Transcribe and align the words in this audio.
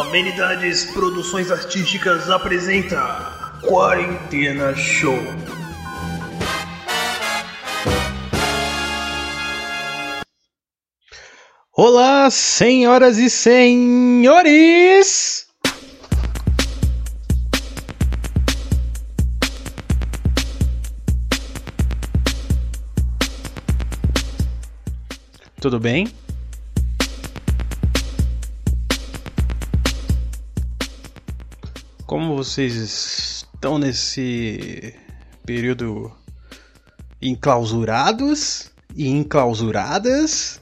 Amenidades 0.00 0.86
Produções 0.86 1.50
Artísticas 1.50 2.30
apresenta 2.30 3.58
Quarentena 3.60 4.74
Show. 4.74 5.18
Olá, 11.76 12.30
senhoras 12.30 13.18
e 13.18 13.28
senhores! 13.28 15.46
Tudo 25.60 25.78
bem? 25.78 26.08
Vocês 32.42 33.44
estão 33.52 33.78
nesse 33.78 34.94
período 35.44 36.10
enclausurados 37.20 38.70
e 38.96 39.08
enclausuradas? 39.08 40.58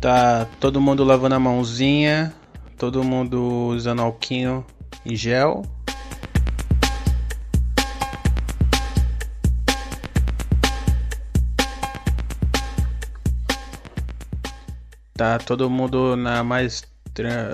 Tá 0.00 0.46
todo 0.60 0.80
mundo 0.80 1.02
lavando 1.02 1.34
a 1.34 1.40
mãozinha, 1.40 2.32
todo 2.78 3.02
mundo 3.02 3.70
usando 3.74 4.00
alquinho 4.00 4.64
em 5.04 5.16
gel. 5.16 5.62
Tá 15.22 15.38
todo 15.38 15.70
mundo 15.70 16.16
na 16.16 16.42
mais 16.42 16.82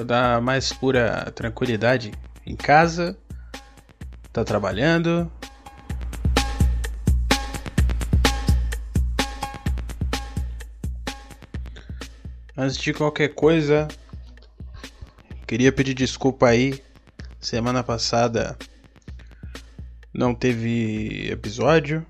da 0.06 0.40
mais 0.40 0.72
pura 0.72 1.30
tranquilidade 1.32 2.12
em 2.46 2.56
casa. 2.56 3.14
Tá 4.32 4.42
trabalhando. 4.42 5.30
Antes 12.56 12.78
de 12.78 12.94
qualquer 12.94 13.34
coisa, 13.34 13.86
queria 15.46 15.70
pedir 15.70 15.92
desculpa 15.92 16.48
aí. 16.48 16.82
Semana 17.38 17.84
passada 17.84 18.56
não 20.10 20.34
teve 20.34 21.30
episódio. 21.30 22.02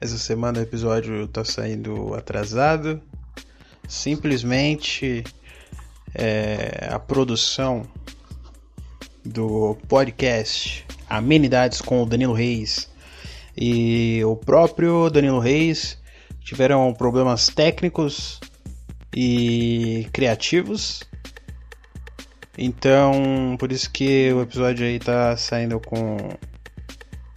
Essa 0.00 0.18
semana 0.18 0.58
o 0.58 0.62
episódio 0.62 1.28
tá 1.28 1.44
saindo 1.44 2.12
atrasado 2.12 3.00
simplesmente 3.90 5.24
é, 6.14 6.88
a 6.90 6.98
produção 6.98 7.82
do 9.24 9.76
podcast 9.88 10.86
Amenidades 11.08 11.80
com 11.80 12.02
o 12.02 12.06
Danilo 12.06 12.32
Reis 12.32 12.88
e 13.56 14.22
o 14.24 14.36
próprio 14.36 15.10
Danilo 15.10 15.40
Reis 15.40 15.98
tiveram 16.40 16.94
problemas 16.94 17.48
técnicos 17.48 18.40
e 19.14 20.08
criativos. 20.12 21.02
Então, 22.56 23.56
por 23.58 23.72
isso 23.72 23.90
que 23.90 24.32
o 24.32 24.42
episódio 24.42 24.86
aí 24.86 24.98
tá 24.98 25.36
saindo 25.36 25.80
com 25.80 26.16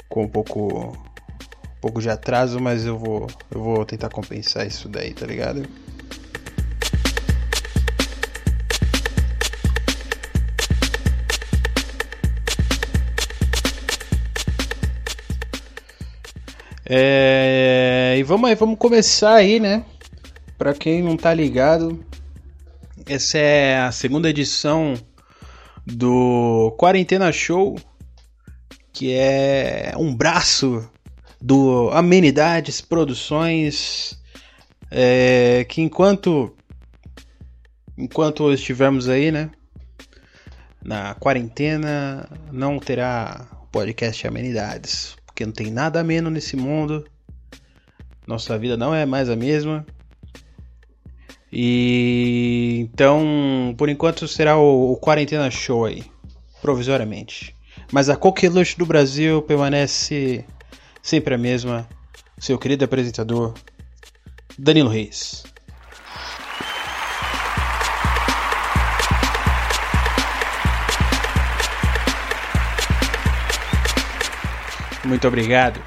com 0.07 0.25
um 0.25 0.29
pouco 0.29 0.89
um 0.89 1.81
pouco 1.81 1.99
de 1.99 2.09
atraso, 2.09 2.59
mas 2.59 2.85
eu 2.85 2.97
vou 2.97 3.27
eu 3.49 3.61
vou 3.61 3.85
tentar 3.85 4.09
compensar 4.09 4.67
isso 4.67 4.87
daí, 4.87 5.13
tá 5.13 5.25
ligado? 5.25 5.67
É, 16.85 18.15
e 18.17 18.23
vamos 18.23 18.49
aí, 18.49 18.55
vamos 18.55 18.77
começar 18.77 19.35
aí, 19.35 19.59
né? 19.59 19.85
Para 20.57 20.73
quem 20.73 21.01
não 21.01 21.15
tá 21.15 21.33
ligado, 21.33 22.03
essa 23.05 23.37
é 23.37 23.77
a 23.79 23.91
segunda 23.91 24.29
edição 24.29 24.93
do 25.85 26.75
Quarentena 26.77 27.31
Show, 27.31 27.75
que 28.91 29.13
é 29.13 29.93
um 29.97 30.13
braço 30.13 30.89
do 31.41 31.89
Amenidades 31.91 32.81
Produções, 32.81 34.19
é, 34.91 35.65
que 35.69 35.81
enquanto 35.81 36.53
enquanto 37.97 38.51
estivermos 38.51 39.07
aí, 39.07 39.31
né, 39.31 39.51
na 40.83 41.13
quarentena, 41.15 42.27
não 42.51 42.79
terá 42.79 43.47
podcast 43.71 44.27
Amenidades 44.27 45.15
porque 45.33 45.47
não 45.47 45.51
tem 45.51 45.71
nada 45.71 46.03
menos 46.03 46.31
nesse 46.31 46.55
mundo. 46.55 47.03
Nossa 48.27 48.57
vida 48.57 48.77
não 48.77 48.93
é 48.93 49.03
mais 49.03 49.29
a 49.29 49.35
mesma. 49.35 49.83
E 51.51 52.87
então, 52.93 53.73
por 53.75 53.89
enquanto 53.89 54.27
será 54.27 54.57
o, 54.57 54.93
o 54.93 54.97
quarentena 54.97 55.49
show 55.49 55.85
aí, 55.85 56.03
provisoriamente. 56.61 57.55
Mas 57.91 58.09
a 58.09 58.15
coqueluche 58.15 58.77
do 58.77 58.85
Brasil 58.85 59.41
permanece 59.41 60.45
sempre 61.01 61.33
a 61.33 61.37
mesma. 61.37 61.89
Seu 62.37 62.57
querido 62.57 62.85
apresentador 62.85 63.55
Danilo 64.57 64.89
Reis. 64.89 65.43
Muito 75.05 75.27
obrigado. 75.27 75.79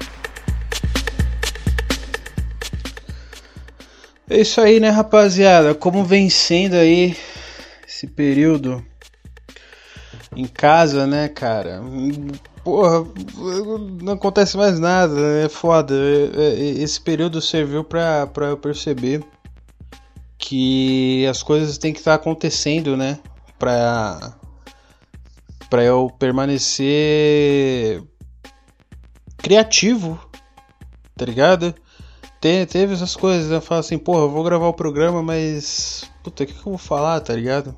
É 4.29 4.41
isso 4.41 4.59
aí, 4.59 4.79
né, 4.79 4.89
rapaziada? 4.89 5.73
Como 5.73 6.03
vem 6.03 6.29
sendo 6.29 6.75
aí 6.75 7.15
esse 7.87 8.05
período 8.07 8.85
em 10.35 10.45
casa, 10.45 11.07
né, 11.07 11.29
cara? 11.29 11.81
Porra, 12.63 13.07
não 14.01 14.13
acontece 14.13 14.57
mais 14.57 14.79
nada, 14.79 15.13
né? 15.15 15.45
é 15.45 15.49
foda. 15.49 15.95
É, 15.95 16.41
é, 16.43 16.59
esse 16.83 16.99
período 16.99 17.41
serviu 17.41 17.83
pra, 17.83 18.27
pra 18.27 18.47
eu 18.47 18.57
perceber 18.57 19.23
que 20.37 21.25
as 21.27 21.41
coisas 21.41 21.77
têm 21.77 21.93
que 21.93 21.99
estar 21.99 22.13
acontecendo, 22.13 22.97
né? 22.97 23.19
Pra, 23.57 24.33
pra 25.69 25.83
eu 25.83 26.11
permanecer 26.19 28.03
criativo, 29.47 30.19
tá 31.15 31.23
ligado? 31.23 31.73
Te, 32.41 32.65
teve 32.65 32.93
essas 32.93 33.15
coisas, 33.15 33.49
eu 33.49 33.61
falo 33.61 33.79
assim, 33.79 33.97
porra, 33.97 34.23
eu 34.23 34.29
vou 34.29 34.43
gravar 34.43 34.67
o 34.67 34.73
programa, 34.73 35.23
mas. 35.23 36.03
Puta, 36.21 36.43
o 36.43 36.45
que, 36.45 36.51
que 36.51 36.59
eu 36.59 36.63
vou 36.73 36.77
falar, 36.77 37.21
tá 37.21 37.33
ligado? 37.33 37.73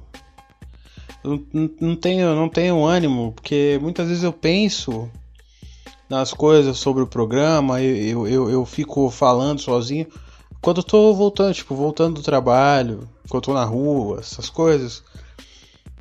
Eu 1.23 1.45
não, 1.79 1.95
tenho, 1.95 2.33
não 2.33 2.49
tenho 2.49 2.83
ânimo, 2.83 3.33
porque 3.33 3.77
muitas 3.83 4.07
vezes 4.07 4.23
eu 4.23 4.33
penso 4.33 5.11
nas 6.09 6.33
coisas 6.33 6.79
sobre 6.79 7.03
o 7.03 7.07
programa, 7.07 7.79
eu, 7.83 8.27
eu, 8.27 8.49
eu 8.49 8.65
fico 8.65 9.11
falando 9.11 9.61
sozinho. 9.61 10.07
Quando 10.59 10.77
eu 10.77 10.83
tô 10.83 11.13
voltando, 11.13 11.53
tipo, 11.53 11.75
voltando 11.75 12.15
do 12.15 12.23
trabalho, 12.23 13.07
quando 13.29 13.35
eu 13.35 13.41
tô 13.41 13.53
na 13.53 13.63
rua, 13.63 14.21
essas 14.21 14.49
coisas, 14.49 15.03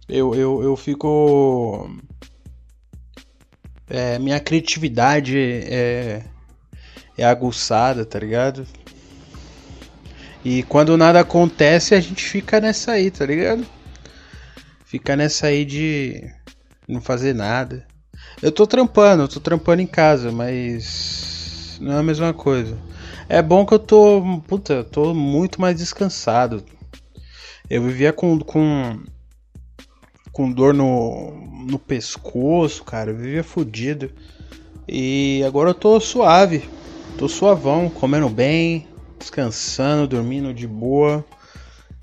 eu, 0.08 0.34
eu, 0.34 0.62
eu 0.62 0.74
fico 0.76 1.90
é, 3.90 4.18
minha 4.18 4.40
criatividade 4.40 5.38
é, 5.38 6.22
é 7.16 7.24
aguçada, 7.24 8.04
tá 8.04 8.18
ligado? 8.18 8.66
E 10.44 10.62
quando 10.64 10.96
nada 10.96 11.20
acontece, 11.20 11.94
a 11.94 12.00
gente 12.00 12.22
fica 12.22 12.60
nessa 12.60 12.92
aí, 12.92 13.10
tá 13.10 13.26
ligado? 13.26 13.66
Fica 14.84 15.16
nessa 15.16 15.48
aí 15.48 15.64
de 15.64 16.22
não 16.86 17.00
fazer 17.00 17.34
nada. 17.34 17.86
Eu 18.40 18.52
tô 18.52 18.66
trampando, 18.66 19.24
eu 19.24 19.28
tô 19.28 19.40
trampando 19.40 19.82
em 19.82 19.86
casa, 19.86 20.30
mas 20.30 21.76
não 21.80 21.92
é 21.92 21.98
a 21.98 22.02
mesma 22.02 22.32
coisa. 22.32 22.78
É 23.28 23.42
bom 23.42 23.66
que 23.66 23.74
eu 23.74 23.78
tô, 23.78 24.40
puta, 24.46 24.84
tô 24.84 25.12
muito 25.12 25.60
mais 25.60 25.76
descansado. 25.76 26.64
Eu 27.68 27.82
vivia 27.82 28.12
com, 28.12 28.38
com 28.38 29.02
com 30.38 30.52
dor 30.52 30.72
no, 30.72 31.32
no 31.68 31.80
pescoço, 31.80 32.84
cara. 32.84 33.10
Eu 33.10 33.16
vivia 33.16 33.42
fudido. 33.42 34.08
E 34.86 35.42
agora 35.44 35.70
eu 35.70 35.74
tô 35.74 35.98
suave. 35.98 36.62
Tô 37.18 37.28
suavão, 37.28 37.90
comendo 37.90 38.28
bem, 38.28 38.86
descansando, 39.18 40.06
dormindo 40.06 40.54
de 40.54 40.64
boa. 40.64 41.24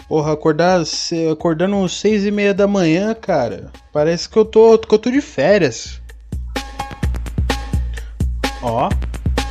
Porra, 0.09 0.33
acordar, 0.33 0.83
acordando 1.31 1.81
às 1.81 1.93
seis 1.93 2.25
e 2.25 2.31
meia 2.31 2.53
da 2.53 2.67
manhã, 2.67 3.15
cara. 3.15 3.71
Parece 3.93 4.27
que 4.27 4.35
eu 4.35 4.43
tô, 4.43 4.77
que 4.77 4.93
eu 4.93 4.99
tô 4.99 5.09
de 5.09 5.21
férias. 5.21 6.01
Ó, 8.61 8.89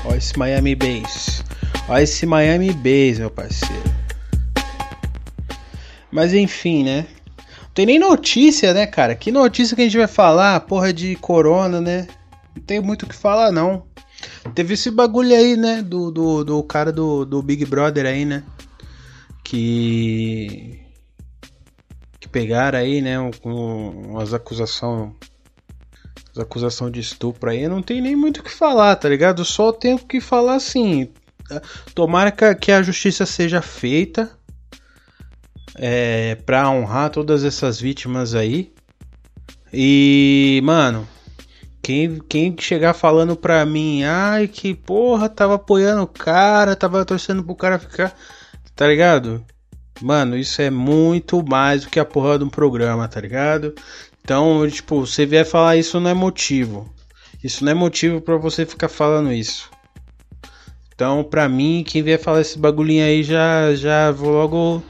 ó 0.05 0.15
esse 0.15 0.39
Miami 0.39 0.75
Bass. 0.75 1.43
Olha 1.89 2.03
esse 2.03 2.27
Miami 2.27 2.71
Base, 2.71 3.21
meu 3.21 3.31
parceiro. 3.31 3.95
Mas 6.13 6.35
enfim, 6.35 6.85
né? 6.85 7.07
Tem 7.75 7.85
nem 7.85 7.99
notícia, 7.99 8.73
né, 8.73 8.87
cara? 8.87 9.17
Que 9.17 9.33
notícia 9.33 9.75
que 9.75 9.83
a 9.83 9.85
gente 9.85 9.99
vai 9.99 10.07
falar? 10.07 10.61
Porra 10.61 10.93
de 10.93 11.17
corona, 11.17 11.81
né? 11.81 12.07
Não 12.55 12.63
tem 12.63 12.81
muito 12.81 13.03
o 13.03 13.09
que 13.09 13.17
falar, 13.17 13.51
não. 13.51 13.85
Teve 14.55 14.75
esse 14.75 14.93
bagulho 14.93 15.35
aí, 15.35 15.57
né? 15.57 15.83
Do, 15.83 16.13
do, 16.13 16.45
do 16.45 16.63
cara 16.63 16.93
do, 16.93 17.25
do 17.25 17.43
Big 17.43 17.65
Brother 17.67 18.07
aí, 18.07 18.25
né? 18.25 18.45
Que. 19.43 20.81
Que 22.21 22.29
pegaram 22.29 22.79
aí, 22.79 23.03
né? 23.03 23.17
Umas 23.43 24.33
acusações. 24.33 25.13
As 26.31 26.39
acusações 26.39 26.93
de 26.93 27.01
estupro 27.01 27.51
aí. 27.51 27.67
Não 27.67 27.83
tem 27.83 28.01
nem 28.01 28.15
muito 28.15 28.39
o 28.39 28.45
que 28.45 28.53
falar, 28.53 28.95
tá 28.95 29.09
ligado? 29.09 29.45
Só 29.45 29.73
tenho 29.73 29.99
que 29.99 30.21
falar 30.21 30.55
assim. 30.55 31.09
Tomara 31.93 32.31
que 32.31 32.71
a 32.71 32.83
justiça 32.83 33.27
seja 33.27 33.61
feita 33.61 34.31
é, 35.77 36.37
pra 36.47 36.71
honrar 36.71 37.11
todas 37.11 37.45
essas 37.45 37.81
vítimas 37.81 38.35
aí. 38.35 38.73
E, 39.73 40.61
mano, 40.65 41.07
quem, 41.83 42.19
quem 42.29 42.55
chegar 42.59 42.95
falando 42.95 43.37
pra 43.37 43.65
mim, 43.67 44.05
ai 44.05 44.49
que 44.49 44.75
porra, 44.75 45.29
tava 45.29 45.57
apoiando 45.57 46.03
o 46.03 46.07
cara, 46.07 46.77
tava 46.77 47.05
torcendo 47.05 47.43
pro 47.43 47.55
cara 47.55 47.79
ficar, 47.79 48.15
tá 48.75 48.87
ligado? 48.87 49.45
Mano, 50.01 50.37
isso 50.37 50.61
é 50.63 50.71
muito 50.71 51.45
mais 51.47 51.85
do 51.85 51.91
que 51.91 52.01
a 52.01 52.05
porra 52.05 52.39
de 52.39 52.45
um 52.45 52.49
programa, 52.49 53.07
tá 53.07 53.21
ligado? 53.21 53.75
Então, 54.23 54.69
tipo, 54.69 55.07
você 55.07 55.27
vier 55.27 55.45
falar 55.45 55.77
isso 55.77 56.01
não 56.01 56.11
é 56.11 56.15
motivo. 56.15 56.93
Isso 57.43 57.65
não 57.65 57.73
é 57.73 57.75
motivo 57.75 58.21
para 58.21 58.37
você 58.37 58.65
ficar 58.65 58.89
falando 58.89 59.33
isso. 59.33 59.71
Então, 60.95 61.23
pra 61.23 61.49
mim, 61.49 61.85
quem 61.87 62.03
vier 62.03 62.19
falar 62.19 62.41
esse 62.41 62.59
bagulhinho 62.59 63.05
aí 63.05 63.23
já, 63.23 63.75
já 63.75 64.11
vou 64.11 64.31
logo 64.31 64.83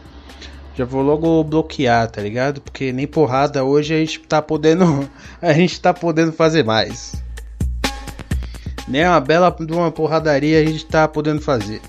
já 0.76 0.84
vou 0.84 1.02
logo 1.02 1.44
bloquear, 1.44 2.10
tá 2.10 2.20
ligado? 2.20 2.60
Porque 2.60 2.92
nem 2.92 3.06
porrada 3.06 3.64
hoje 3.64 3.94
a 3.94 3.98
gente 3.98 4.20
tá 4.20 4.42
podendo. 4.42 5.08
A 5.40 5.52
gente 5.52 5.80
tá 5.80 5.92
podendo 5.92 6.32
fazer 6.32 6.64
mais. 6.64 7.22
Nem 8.88 9.06
uma 9.06 9.20
bela 9.20 9.50
de 9.50 9.72
uma 9.72 9.90
porradaria 9.90 10.60
a 10.60 10.64
gente 10.64 10.84
tá 10.84 11.08
podendo 11.08 11.40
fazer. 11.40 11.80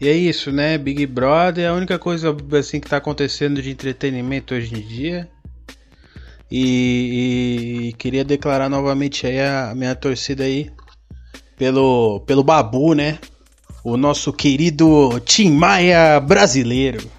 E 0.00 0.08
é 0.08 0.12
isso, 0.12 0.50
né? 0.52 0.78
Big 0.78 1.04
Brother 1.06 1.64
é 1.64 1.68
a 1.68 1.74
única 1.74 1.98
coisa 1.98 2.34
assim 2.58 2.80
que 2.80 2.88
tá 2.88 2.96
acontecendo 2.96 3.60
de 3.60 3.70
entretenimento 3.70 4.54
hoje 4.54 4.74
em 4.74 4.80
dia. 4.80 5.28
E, 6.50 7.88
e 7.88 7.92
queria 7.94 8.24
declarar 8.24 8.68
novamente 8.68 9.26
aí 9.26 9.40
a 9.40 9.72
minha 9.74 9.94
torcida 9.94 10.44
aí 10.44 10.70
pelo, 11.56 12.20
pelo 12.20 12.42
Babu, 12.42 12.94
né? 12.94 13.18
O 13.82 13.96
nosso 13.96 14.32
querido 14.32 15.20
Tim 15.24 15.50
Maia 15.50 16.20
brasileiro. 16.20 17.10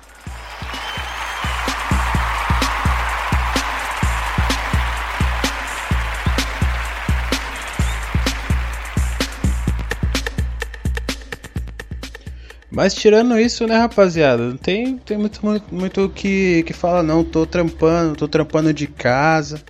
Mas 12.71 12.93
tirando 12.95 13.37
isso, 13.37 13.67
né, 13.67 13.77
rapaziada? 13.77 14.47
Não 14.47 14.57
tem, 14.57 14.97
tem 14.97 15.17
muito, 15.17 15.45
muito, 15.45 15.75
muito 15.75 16.09
que, 16.09 16.63
que 16.63 16.71
fala, 16.71 17.03
não. 17.03 17.21
Tô 17.21 17.45
trampando, 17.45 18.15
tô 18.15 18.27
trampando 18.29 18.73
de 18.73 18.87
casa, 18.87 19.61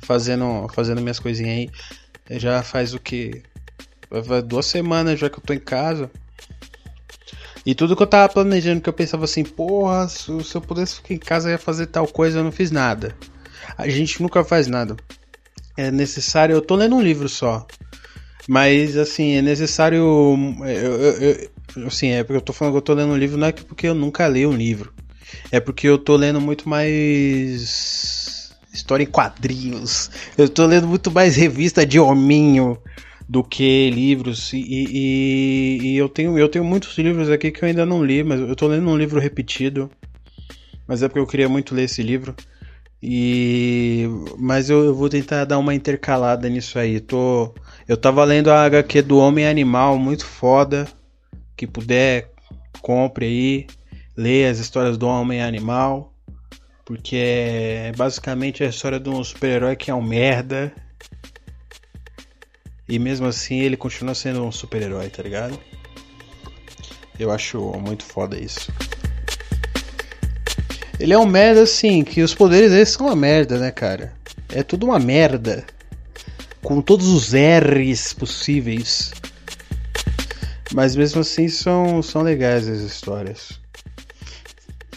fazendo, 0.00 0.66
fazendo 0.74 1.02
minhas 1.02 1.20
coisinhas 1.20 1.70
aí. 2.30 2.38
Já 2.40 2.62
faz 2.62 2.94
o 2.94 2.98
que? 2.98 3.42
Vai 4.10 4.42
duas 4.42 4.66
semanas 4.66 5.18
já 5.18 5.28
que 5.28 5.38
eu 5.38 5.42
tô 5.42 5.52
em 5.52 5.58
casa. 5.58 6.10
E 7.66 7.74
tudo 7.74 7.96
que 7.96 8.02
eu 8.02 8.06
tava 8.06 8.32
planejando, 8.32 8.82
que 8.82 8.88
eu 8.88 8.92
pensava 8.92 9.24
assim, 9.24 9.42
porra, 9.42 10.06
se, 10.08 10.30
eu 10.30 10.60
pudesse 10.60 10.96
ficar 10.96 11.14
em 11.14 11.18
casa 11.18 11.48
eu 11.48 11.52
ia 11.52 11.58
fazer 11.58 11.86
tal 11.86 12.06
coisa, 12.06 12.38
eu 12.38 12.44
não 12.44 12.52
fiz 12.52 12.70
nada. 12.70 13.16
A 13.78 13.88
gente 13.88 14.20
nunca 14.20 14.44
faz 14.44 14.66
nada. 14.66 14.96
É 15.76 15.90
necessário. 15.90 16.54
Eu 16.54 16.60
tô 16.60 16.76
lendo 16.76 16.94
um 16.94 17.00
livro 17.00 17.28
só. 17.28 17.66
Mas 18.46 18.96
assim, 18.96 19.36
é 19.36 19.42
necessário. 19.42 19.96
Eu, 19.96 20.68
eu, 20.68 21.50
eu, 21.76 21.86
assim, 21.86 22.08
é 22.08 22.22
porque 22.22 22.36
eu 22.36 22.42
tô 22.42 22.52
falando 22.52 22.74
que 22.74 22.78
eu 22.78 22.82
tô 22.82 22.92
lendo 22.92 23.12
um 23.12 23.16
livro, 23.16 23.38
não 23.38 23.46
é 23.46 23.52
porque 23.52 23.88
eu 23.88 23.94
nunca 23.94 24.26
leio 24.26 24.50
um 24.50 24.56
livro. 24.56 24.92
É 25.50 25.58
porque 25.58 25.88
eu 25.88 25.96
tô 25.96 26.16
lendo 26.16 26.40
muito 26.40 26.68
mais. 26.68 28.52
História 28.72 29.04
em 29.04 29.06
quadrinhos. 29.06 30.10
Eu 30.36 30.48
tô 30.48 30.66
lendo 30.66 30.86
muito 30.86 31.10
mais 31.10 31.36
revista 31.36 31.86
de 31.86 31.98
hominho 31.98 32.76
do 33.28 33.42
que 33.42 33.90
livros. 33.90 34.52
E, 34.52 34.58
e, 34.58 35.78
e, 35.82 35.96
eu, 35.96 36.08
tenho, 36.08 36.38
eu 36.38 36.48
tenho 36.48 36.64
muitos 36.64 36.96
livros 36.98 37.30
aqui 37.30 37.50
que 37.50 37.64
eu 37.64 37.68
ainda 37.68 37.86
não 37.86 38.04
li, 38.04 38.22
mas 38.22 38.40
eu 38.40 38.54
tô 38.54 38.66
lendo 38.66 38.88
um 38.88 38.96
livro 38.96 39.20
repetido. 39.20 39.90
Mas 40.86 41.02
é 41.02 41.08
porque 41.08 41.20
eu 41.20 41.26
queria 41.26 41.48
muito 41.48 41.74
ler 41.74 41.84
esse 41.84 42.02
livro. 42.02 42.34
E 43.02 44.06
mas 44.38 44.70
eu, 44.70 44.84
eu, 44.84 44.94
vou 44.94 45.08
tentar 45.08 45.44
dar 45.44 45.58
uma 45.58 45.74
intercalada 45.74 46.48
nisso 46.48 46.78
aí. 46.78 47.00
Tô 47.00 47.54
eu 47.86 47.96
tava 47.96 48.24
lendo 48.24 48.50
a 48.50 48.64
HQ 48.64 49.02
do 49.02 49.18
Homem 49.18 49.46
Animal, 49.46 49.98
muito 49.98 50.24
foda. 50.26 50.86
Que 51.56 51.66
puder, 51.66 52.30
compre 52.80 53.26
aí, 53.26 53.66
leia 54.16 54.50
as 54.50 54.58
histórias 54.58 54.98
do 54.98 55.06
Homem 55.06 55.40
Animal, 55.40 56.12
porque 56.84 57.16
é 57.16 57.92
basicamente 57.96 58.64
a 58.64 58.68
história 58.68 58.98
de 58.98 59.08
um 59.08 59.22
super-herói 59.22 59.76
que 59.76 59.90
é 59.90 59.94
um 59.94 60.02
merda 60.02 60.72
e 62.88 62.98
mesmo 62.98 63.26
assim 63.26 63.60
ele 63.60 63.76
continua 63.76 64.14
sendo 64.14 64.44
um 64.44 64.52
super-herói, 64.52 65.08
tá 65.08 65.22
ligado? 65.22 65.58
Eu 67.18 67.30
acho 67.30 67.58
muito 67.80 68.04
foda 68.04 68.38
isso. 68.38 68.72
Ele 70.98 71.12
é 71.12 71.18
um 71.18 71.26
merda 71.26 71.62
assim, 71.62 72.04
que 72.04 72.22
os 72.22 72.34
poderes 72.34 72.70
dele 72.70 72.86
são 72.86 73.06
uma 73.06 73.16
merda, 73.16 73.58
né, 73.58 73.70
cara? 73.70 74.12
É 74.48 74.62
tudo 74.62 74.86
uma 74.86 74.98
merda. 74.98 75.64
Com 76.62 76.80
todos 76.80 77.08
os 77.08 77.32
R's 77.32 78.12
possíveis. 78.12 79.12
Mas 80.72 80.96
mesmo 80.96 81.20
assim 81.20 81.48
são, 81.48 82.02
são 82.02 82.22
legais 82.22 82.68
as 82.68 82.80
histórias. 82.80 83.60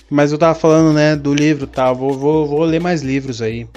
Mas 0.10 0.32
eu 0.32 0.38
tava 0.38 0.58
falando, 0.58 0.94
né, 0.94 1.16
do 1.16 1.34
livro, 1.34 1.68
tá? 1.68 1.92
Vou, 1.92 2.18
vou, 2.18 2.48
vou 2.48 2.64
ler 2.64 2.80
mais 2.80 3.02
livros 3.02 3.42
aí. 3.42 3.68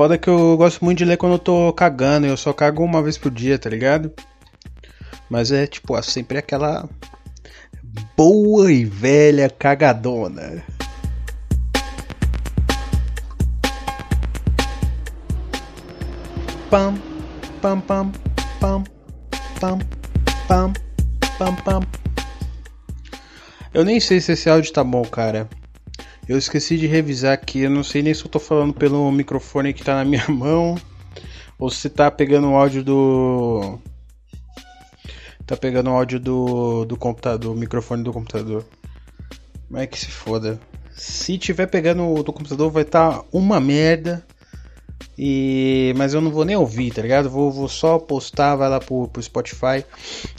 Foda 0.00 0.16
que 0.16 0.30
eu 0.30 0.56
gosto 0.56 0.82
muito 0.82 0.96
de 0.96 1.04
ler 1.04 1.18
quando 1.18 1.34
eu 1.34 1.38
tô 1.38 1.70
cagando, 1.74 2.26
eu 2.26 2.34
só 2.34 2.54
cago 2.54 2.82
uma 2.82 3.02
vez 3.02 3.18
por 3.18 3.30
dia, 3.30 3.58
tá 3.58 3.68
ligado? 3.68 4.10
Mas 5.28 5.52
é 5.52 5.66
tipo, 5.66 5.94
é 5.94 6.00
sempre 6.00 6.38
aquela 6.38 6.88
boa 8.16 8.72
e 8.72 8.82
velha 8.82 9.50
cagadona. 9.50 10.64
Pam, 16.70 16.94
pam, 17.60 17.80
pam, 17.82 18.12
pam, 18.58 18.84
pam, 19.60 19.78
pam, 20.48 20.72
pam, 21.36 21.54
pam. 21.56 21.80
Eu 23.74 23.84
nem 23.84 24.00
sei 24.00 24.18
se 24.18 24.32
esse 24.32 24.48
áudio 24.48 24.72
tá 24.72 24.82
bom, 24.82 25.02
cara. 25.02 25.46
Eu 26.30 26.38
esqueci 26.38 26.76
de 26.78 26.86
revisar 26.86 27.32
aqui, 27.32 27.62
eu 27.62 27.70
não 27.70 27.82
sei 27.82 28.02
nem 28.02 28.14
se 28.14 28.24
eu 28.24 28.30
tô 28.30 28.38
falando 28.38 28.72
pelo 28.72 29.10
microfone 29.10 29.72
que 29.72 29.82
tá 29.82 29.96
na 29.96 30.04
minha 30.04 30.24
mão 30.30 30.76
ou 31.58 31.68
se 31.68 31.90
tá 31.90 32.08
pegando 32.08 32.48
o 32.48 32.54
áudio 32.54 32.84
do 32.84 33.80
tá 35.44 35.56
pegando 35.56 35.90
o 35.90 35.92
áudio 35.92 36.20
do 36.20 36.84
do 36.84 36.96
computador, 36.96 37.56
microfone 37.56 38.04
do 38.04 38.12
computador. 38.12 38.64
Mas 39.68 39.82
é 39.82 39.86
que 39.88 39.98
se 39.98 40.06
foda. 40.06 40.60
Se 40.92 41.36
tiver 41.36 41.66
pegando 41.66 42.06
o 42.06 42.22
do 42.22 42.32
computador 42.32 42.70
vai 42.70 42.84
tá 42.84 43.24
uma 43.32 43.58
merda. 43.58 44.24
E 45.18 45.92
mas 45.96 46.14
eu 46.14 46.20
não 46.20 46.30
vou 46.30 46.44
nem 46.44 46.54
ouvir, 46.54 46.92
tá 46.92 47.02
ligado? 47.02 47.28
Vou, 47.28 47.50
vou 47.50 47.68
só 47.68 47.98
postar, 47.98 48.54
vai 48.54 48.68
lá 48.68 48.78
pro, 48.78 49.08
pro 49.08 49.20
Spotify. 49.20 49.84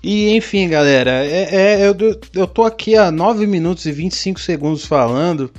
E 0.02 0.30
enfim, 0.38 0.70
galera, 0.70 1.26
é, 1.26 1.82
é 1.82 1.86
eu, 1.86 1.96
eu 2.34 2.48
tô 2.48 2.64
aqui 2.64 2.96
há 2.96 3.12
9 3.12 3.46
minutos 3.46 3.86
e 3.86 3.92
25 3.92 4.40
segundos 4.40 4.86
falando. 4.86 5.52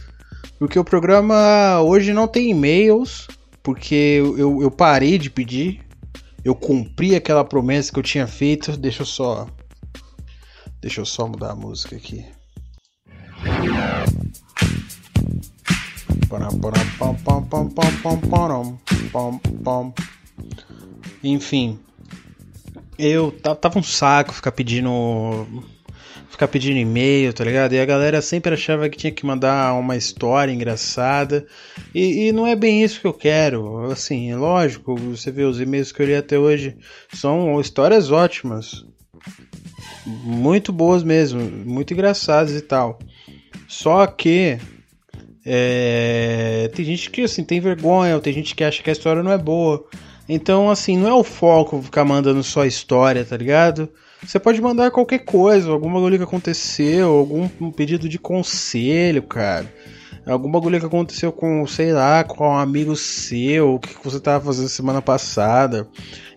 Porque 0.62 0.78
o 0.78 0.84
programa 0.84 1.80
hoje 1.80 2.12
não 2.12 2.28
tem 2.28 2.52
e-mails, 2.52 3.26
porque 3.64 4.22
eu, 4.38 4.62
eu, 4.62 4.70
parei 4.70 5.18
de 5.18 5.28
pedir. 5.28 5.84
Eu 6.44 6.54
cumpri 6.54 7.16
aquela 7.16 7.44
promessa 7.44 7.92
que 7.92 7.98
eu 7.98 8.02
tinha 8.04 8.28
feito. 8.28 8.76
Deixa 8.76 9.02
eu 9.02 9.06
só. 9.06 9.48
Deixa 10.80 11.00
eu 11.00 11.04
só 11.04 11.26
mudar 11.26 11.50
a 11.50 11.56
música 11.56 11.96
aqui. 11.96 12.24
Enfim, 21.24 21.76
eu 22.96 23.32
tava 23.32 23.80
um 23.80 23.82
saco 23.82 24.32
ficar 24.32 24.52
pedindo 24.52 24.88
ficar 26.32 26.48
pedindo 26.48 26.78
e-mail, 26.78 27.32
tá 27.32 27.44
ligado? 27.44 27.74
E 27.74 27.78
a 27.78 27.84
galera 27.84 28.22
sempre 28.22 28.54
achava 28.54 28.88
que 28.88 28.96
tinha 28.96 29.12
que 29.12 29.24
mandar 29.24 29.74
uma 29.74 29.96
história 29.96 30.50
engraçada. 30.50 31.46
E, 31.94 32.28
e 32.28 32.32
não 32.32 32.46
é 32.46 32.56
bem 32.56 32.82
isso 32.82 33.00
que 33.00 33.06
eu 33.06 33.12
quero. 33.12 33.90
Assim, 33.90 34.34
lógico, 34.34 34.96
você 34.96 35.30
vê 35.30 35.44
os 35.44 35.60
e-mails 35.60 35.92
que 35.92 36.00
eu 36.00 36.06
li 36.06 36.14
até 36.14 36.38
hoje 36.38 36.76
são 37.12 37.60
histórias 37.60 38.10
ótimas. 38.10 38.84
Muito 40.06 40.72
boas 40.72 41.04
mesmo, 41.04 41.40
muito 41.40 41.92
engraçadas 41.92 42.56
e 42.56 42.62
tal. 42.62 42.98
Só 43.68 44.06
que 44.06 44.58
é, 45.44 46.70
tem 46.74 46.84
gente 46.84 47.10
que 47.10 47.22
assim 47.22 47.44
tem 47.44 47.60
vergonha, 47.60 48.14
ou 48.14 48.20
tem 48.20 48.32
gente 48.32 48.54
que 48.54 48.64
acha 48.64 48.82
que 48.82 48.90
a 48.90 48.92
história 48.92 49.22
não 49.22 49.32
é 49.32 49.38
boa. 49.38 49.84
Então, 50.28 50.70
assim, 50.70 50.96
não 50.96 51.08
é 51.08 51.14
o 51.14 51.24
foco 51.24 51.82
ficar 51.82 52.04
mandando 52.04 52.42
só 52.42 52.64
história, 52.64 53.24
tá 53.24 53.36
ligado? 53.36 53.88
Você 54.24 54.38
pode 54.38 54.60
mandar 54.60 54.90
qualquer 54.90 55.20
coisa, 55.20 55.70
algum 55.70 55.92
bagulho 55.92 56.16
que 56.16 56.24
aconteceu, 56.24 57.08
algum 57.08 57.70
pedido 57.70 58.08
de 58.08 58.18
conselho, 58.18 59.22
cara. 59.22 59.72
Algum 60.24 60.48
bagulho 60.48 60.78
que 60.78 60.86
aconteceu 60.86 61.32
com, 61.32 61.66
sei 61.66 61.92
lá, 61.92 62.22
com 62.22 62.48
um 62.48 62.56
amigo 62.56 62.94
seu, 62.94 63.74
o 63.74 63.80
que 63.80 63.96
você 64.04 64.20
tava 64.20 64.44
fazendo 64.44 64.68
semana 64.68 65.02
passada. 65.02 65.88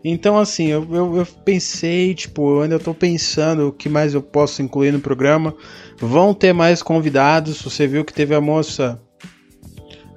Então, 0.04 0.40
assim, 0.40 0.68
eu, 0.68 0.88
eu, 0.92 1.18
eu, 1.18 1.26
pensei, 1.46 2.16
tipo, 2.16 2.58
eu 2.58 2.62
ainda 2.64 2.80
tô 2.80 2.96
pensando 2.96 3.68
o 3.68 3.72
que 3.72 3.88
mais 3.88 4.16
eu 4.16 4.24
posso 4.24 4.64
incluir 4.64 4.92
no 4.92 5.00
programa. 5.00 5.54
Vão 6.00 6.34
ter 6.34 6.54
mais 6.54 6.82
convidados. 6.82 7.62
Você 7.62 7.86
viu 7.86 8.04
que 8.04 8.14
teve 8.14 8.34
a 8.34 8.42
moça 8.42 9.00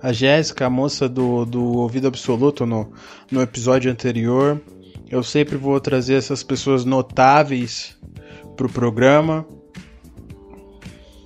a 0.02 0.12
Jéssica, 0.12 0.66
a 0.66 0.70
moça 0.70 1.08
do, 1.08 1.44
do 1.44 1.62
Ouvido 1.78 2.08
Absoluto, 2.08 2.64
no, 2.64 2.90
no 3.30 3.42
episódio 3.42 3.90
anterior. 3.90 4.60
Eu 5.10 5.22
sempre 5.22 5.56
vou 5.56 5.80
trazer 5.80 6.14
essas 6.14 6.42
pessoas 6.42 6.84
notáveis 6.84 7.96
pro 8.56 8.68
programa. 8.68 9.46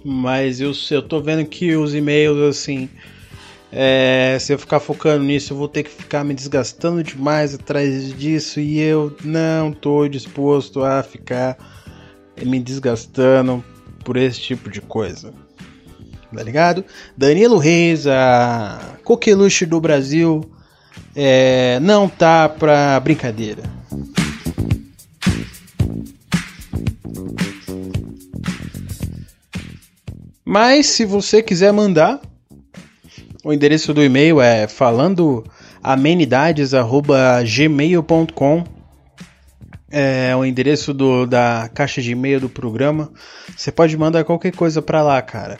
Mas 0.04 0.60
eu, 0.60 0.72
eu 0.90 1.02
tô 1.02 1.20
vendo 1.20 1.44
que 1.46 1.74
os 1.76 1.94
e-mails, 1.94 2.38
assim. 2.38 2.88
É, 3.70 4.36
se 4.38 4.52
eu 4.52 4.58
ficar 4.58 4.80
focando 4.80 5.24
nisso, 5.24 5.52
eu 5.52 5.56
vou 5.56 5.68
ter 5.68 5.82
que 5.82 5.90
ficar 5.90 6.22
me 6.24 6.34
desgastando 6.34 7.02
demais 7.02 7.54
atrás 7.54 8.12
disso. 8.16 8.60
E 8.60 8.80
eu 8.80 9.16
não 9.24 9.72
tô 9.72 10.06
disposto 10.06 10.84
a 10.84 11.02
ficar 11.02 11.56
me 12.44 12.60
desgastando 12.60 13.64
por 14.04 14.16
esse 14.16 14.40
tipo 14.40 14.70
de 14.70 14.80
coisa 14.80 15.32
tá 16.36 16.42
ligado? 16.42 16.84
Danilo 17.16 17.58
Reis, 17.58 18.06
a 18.06 18.96
coqueluche 19.04 19.66
do 19.66 19.80
Brasil, 19.80 20.50
é, 21.14 21.78
não 21.80 22.08
tá 22.08 22.48
pra 22.48 22.98
brincadeira. 23.00 23.62
Mas 30.44 30.86
se 30.86 31.04
você 31.04 31.40
quiser 31.42 31.72
mandar, 31.72 32.20
o 33.42 33.52
endereço 33.52 33.92
do 33.94 34.04
e-mail 34.04 34.40
é 34.40 34.68
falando 34.68 35.44
amenidades@gmail.com. 35.82 38.64
É 39.90 40.36
o 40.36 40.44
endereço 40.44 40.94
do, 40.94 41.26
da 41.26 41.68
caixa 41.74 42.00
de 42.00 42.12
e-mail 42.12 42.38
do 42.40 42.48
programa. 42.48 43.12
Você 43.56 43.72
pode 43.72 43.96
mandar 43.96 44.22
qualquer 44.24 44.54
coisa 44.54 44.82
para 44.82 45.02
lá, 45.02 45.22
cara. 45.22 45.58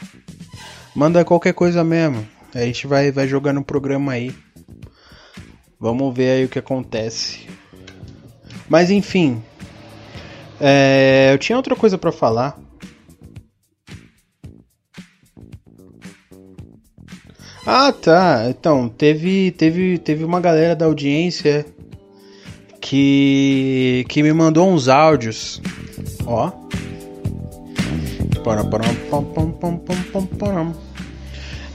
Manda 0.95 1.25
qualquer 1.25 1.55
coisa 1.55 1.83
mesmo. 1.83 2.29
A 2.55 2.61
gente 2.61 2.87
vai, 2.87 3.11
vai 3.11 3.27
jogando 3.27 3.61
o 3.61 3.65
programa 3.65 4.13
aí. 4.13 4.31
Vamos 5.83 6.15
ver 6.15 6.31
aí 6.31 6.45
o 6.45 6.49
que 6.49 6.61
acontece. 6.61 7.41
Mas 8.69 8.89
enfim. 8.89 9.43
É, 10.61 11.31
eu 11.33 11.39
tinha 11.39 11.57
outra 11.57 11.75
coisa 11.75 11.99
para 11.99 12.13
falar. 12.13 12.57
Ah, 17.67 17.93
tá. 17.93 18.45
Então, 18.49 18.89
teve, 18.89 19.51
teve, 19.51 19.99
teve 19.99 20.23
uma 20.23 20.41
galera 20.41 20.77
da 20.77 20.87
audiência 20.87 21.67
que 22.81 24.07
que 24.09 24.23
me 24.23 24.33
mandou 24.33 24.69
uns 24.69 24.87
áudios. 24.87 25.61
Ó. 26.25 26.53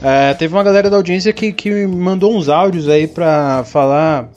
É, 0.02 0.32
teve 0.34 0.54
uma 0.54 0.62
galera 0.62 0.88
da 0.88 0.96
audiência 0.96 1.32
que, 1.32 1.52
que 1.52 1.86
mandou 1.86 2.36
uns 2.36 2.48
áudios 2.48 2.88
aí 2.88 3.08
pra 3.08 3.64
falar 3.64 4.30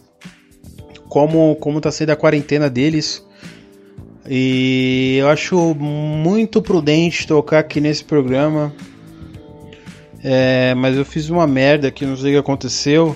como, 1.08 1.56
como 1.58 1.80
tá 1.80 1.92
sendo 1.92 2.12
a 2.12 2.16
quarentena 2.16 2.70
deles. 2.70 3.24
E 4.28 5.18
eu 5.20 5.30
acho 5.30 5.76
muito 5.76 6.62
prudente 6.62 7.28
tocar 7.28 7.60
aqui 7.60 7.80
nesse 7.80 8.04
programa. 8.04 8.74
É, 10.24 10.74
mas 10.76 10.96
eu 10.96 11.04
fiz 11.06 11.30
uma 11.30 11.46
merda 11.46 11.92
que 11.92 12.06
não 12.06 12.16
sei 12.16 12.32
o 12.32 12.34
que 12.36 12.40
aconteceu. 12.40 13.16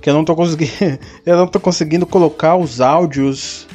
Que 0.00 0.10
eu 0.10 0.14
não 0.14 0.24
tô 0.24 0.34
conseguindo. 0.34 0.72
eu 1.24 1.36
não 1.36 1.46
tô 1.46 1.60
conseguindo 1.60 2.06
colocar 2.06 2.56
os 2.56 2.80
áudios 2.80 3.66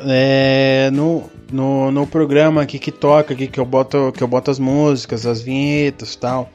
é, 0.00 0.90
no, 0.92 1.24
no, 1.50 1.90
no 1.90 2.06
programa 2.06 2.62
aqui 2.62 2.78
que 2.78 2.90
toca, 2.90 3.34
aqui 3.34 3.46
que 3.46 3.60
eu 3.60 3.64
boto, 3.64 4.12
que 4.12 4.22
eu 4.22 4.28
boto 4.28 4.50
as 4.50 4.58
músicas, 4.58 5.26
as 5.26 5.40
vinhetas 5.40 6.16
tal. 6.16 6.50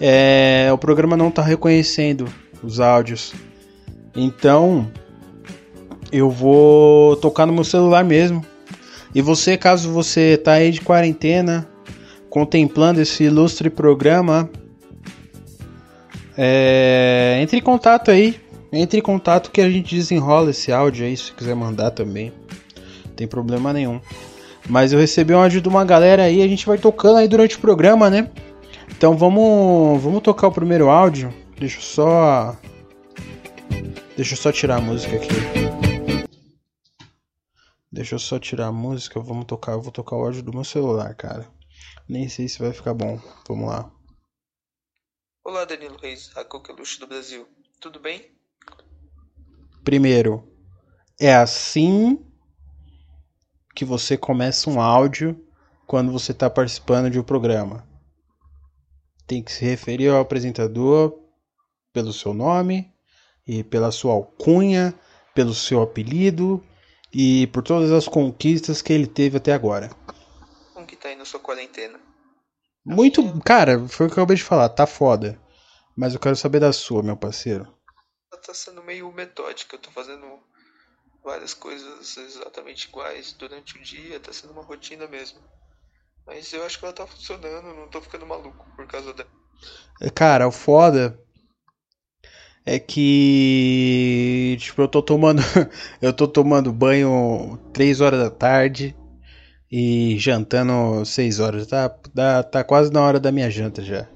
É, 0.00 0.68
o 0.72 0.78
programa 0.78 1.16
não 1.16 1.28
está 1.28 1.42
reconhecendo 1.42 2.26
os 2.62 2.80
áudios. 2.80 3.34
Então 4.14 4.90
eu 6.10 6.30
vou 6.30 7.16
tocar 7.16 7.46
no 7.46 7.52
meu 7.52 7.64
celular 7.64 8.04
mesmo. 8.04 8.44
E 9.14 9.22
você, 9.22 9.56
caso 9.56 9.90
você 9.90 10.36
tá 10.36 10.54
aí 10.54 10.72
de 10.72 10.80
quarentena, 10.80 11.68
contemplando 12.28 13.00
esse 13.00 13.24
ilustre 13.24 13.70
programa, 13.70 14.50
é, 16.36 17.38
entre 17.40 17.58
em 17.58 17.62
contato 17.62 18.10
aí. 18.10 18.40
Entre 18.72 18.98
em 18.98 19.02
contato 19.02 19.52
que 19.52 19.60
a 19.60 19.70
gente 19.70 19.94
desenrola 19.94 20.50
esse 20.50 20.72
áudio 20.72 21.06
aí, 21.06 21.16
se 21.16 21.32
quiser 21.32 21.54
mandar 21.54 21.92
também 21.92 22.32
tem 23.14 23.26
problema 23.26 23.72
nenhum. 23.72 24.00
Mas 24.68 24.92
eu 24.92 24.98
recebi 24.98 25.34
um 25.34 25.38
áudio 25.38 25.60
de 25.60 25.68
uma 25.68 25.84
galera 25.84 26.24
aí, 26.24 26.42
a 26.42 26.48
gente 26.48 26.66
vai 26.66 26.78
tocando 26.78 27.18
aí 27.18 27.28
durante 27.28 27.56
o 27.56 27.60
programa, 27.60 28.08
né? 28.08 28.30
Então 28.90 29.16
vamos, 29.16 30.02
vamos 30.02 30.22
tocar 30.22 30.48
o 30.48 30.52
primeiro 30.52 30.88
áudio. 30.88 31.32
Deixa 31.58 31.78
eu 31.78 31.82
só 31.82 32.56
Deixa 34.16 34.34
eu 34.34 34.38
só 34.38 34.52
tirar 34.52 34.76
a 34.76 34.80
música 34.80 35.16
aqui. 35.16 35.28
Deixa 37.90 38.14
eu 38.14 38.18
só 38.20 38.38
tirar 38.38 38.68
a 38.68 38.72
música, 38.72 39.18
vamos 39.18 39.44
tocar, 39.44 39.72
eu 39.72 39.80
vou 39.80 39.90
tocar 39.90 40.14
o 40.14 40.24
áudio 40.24 40.40
do 40.40 40.52
meu 40.52 40.62
celular, 40.62 41.16
cara. 41.16 41.50
Nem 42.08 42.28
sei 42.28 42.46
se 42.46 42.60
vai 42.60 42.72
ficar 42.72 42.94
bom. 42.94 43.20
Vamos 43.48 43.68
lá. 43.68 43.90
Olá, 45.44 45.64
Danilo 45.64 45.96
Reis, 45.96 46.30
a 46.36 46.44
Coqueluche 46.44 47.00
do 47.00 47.08
Brasil. 47.08 47.48
Tudo 47.80 47.98
bem? 47.98 48.30
Primeiro, 49.82 50.48
é 51.20 51.34
assim 51.34 52.24
que 53.74 53.84
você 53.84 54.16
começa 54.16 54.70
um 54.70 54.80
áudio 54.80 55.38
quando 55.86 56.12
você 56.12 56.32
está 56.32 56.48
participando 56.48 57.10
de 57.10 57.18
um 57.18 57.24
programa. 57.24 57.86
Tem 59.26 59.42
que 59.42 59.50
se 59.50 59.64
referir 59.64 60.08
ao 60.08 60.20
apresentador 60.20 61.18
pelo 61.92 62.12
seu 62.12 62.32
nome 62.32 62.92
e 63.46 63.64
pela 63.64 63.90
sua 63.90 64.12
alcunha, 64.12 64.94
pelo 65.34 65.54
seu 65.54 65.82
apelido 65.82 66.62
e 67.12 67.46
por 67.48 67.62
todas 67.62 67.90
as 67.90 68.06
conquistas 68.06 68.80
que 68.80 68.92
ele 68.92 69.06
teve 69.06 69.38
até 69.38 69.52
agora. 69.52 69.90
Como 70.72 70.86
que 70.86 70.96
tá 70.96 71.08
aí 71.08 71.16
na 71.16 71.24
sua 71.24 71.40
quarentena? 71.40 71.98
Muito, 72.84 73.22
cara, 73.40 73.88
foi 73.88 74.06
o 74.06 74.10
que 74.10 74.18
eu 74.18 74.22
acabei 74.22 74.36
de 74.36 74.42
falar, 74.42 74.68
tá 74.68 74.86
foda. 74.86 75.40
Mas 75.96 76.12
eu 76.12 76.20
quero 76.20 76.36
saber 76.36 76.60
da 76.60 76.72
sua, 76.72 77.02
meu 77.02 77.16
parceiro. 77.16 77.72
Tá 78.44 78.52
sendo 78.52 78.82
meio 78.82 79.10
metódica, 79.10 79.76
eu 79.76 79.80
tô 79.80 79.90
fazendo 79.90 80.26
várias 81.24 81.54
coisas 81.54 82.16
exatamente 82.16 82.86
iguais 82.88 83.32
durante 83.32 83.78
o 83.78 83.82
dia, 83.82 84.20
tá 84.20 84.32
sendo 84.32 84.52
uma 84.52 84.62
rotina 84.62 85.06
mesmo. 85.06 85.40
Mas 86.26 86.52
eu 86.52 86.64
acho 86.64 86.78
que 86.78 86.84
ela 86.84 86.94
tá 86.94 87.06
funcionando, 87.06 87.74
não 87.74 87.88
tô 87.88 88.00
ficando 88.00 88.26
maluco 88.26 88.66
por 88.76 88.86
causa 88.86 89.12
dela. 89.12 89.28
É, 90.00 90.10
cara, 90.10 90.46
o 90.46 90.52
foda 90.52 91.18
é 92.66 92.78
que 92.78 94.56
tipo, 94.58 94.82
eu 94.82 94.88
tô 94.88 95.02
tomando 95.02 95.40
eu 96.00 96.12
tô 96.12 96.26
tomando 96.26 96.72
banho 96.72 97.58
3 97.72 98.00
horas 98.00 98.20
da 98.20 98.30
tarde 98.30 98.96
e 99.70 100.18
jantando 100.18 101.04
6 101.04 101.40
horas. 101.40 101.66
Tá, 101.66 101.88
tá, 101.88 102.42
tá 102.42 102.64
quase 102.64 102.92
na 102.92 103.02
hora 103.02 103.18
da 103.18 103.32
minha 103.32 103.50
janta 103.50 103.82
já. 103.82 104.08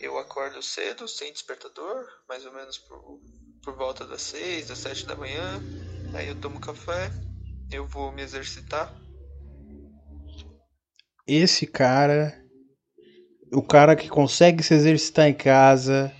Eu 0.00 0.18
acordo 0.18 0.62
cedo, 0.62 1.08
sem 1.08 1.32
despertador, 1.32 2.06
mais 2.28 2.44
ou 2.44 2.52
menos 2.52 2.76
por 2.78 3.20
por 3.64 3.74
volta 3.74 4.06
das 4.06 4.22
6, 4.22 4.68
das 4.68 4.78
7 4.78 5.06
da 5.06 5.16
manhã. 5.16 5.60
Aí 6.12 6.28
eu 6.28 6.34
tomo 6.36 6.60
café, 6.60 7.10
eu 7.72 7.86
vou 7.86 8.12
me 8.12 8.22
exercitar. 8.22 8.94
Esse 11.26 11.66
cara, 11.66 12.38
o 13.50 13.62
cara 13.62 13.96
que 13.96 14.08
consegue 14.08 14.62
se 14.62 14.74
exercitar 14.74 15.26
em 15.26 15.34
casa, 15.34 16.14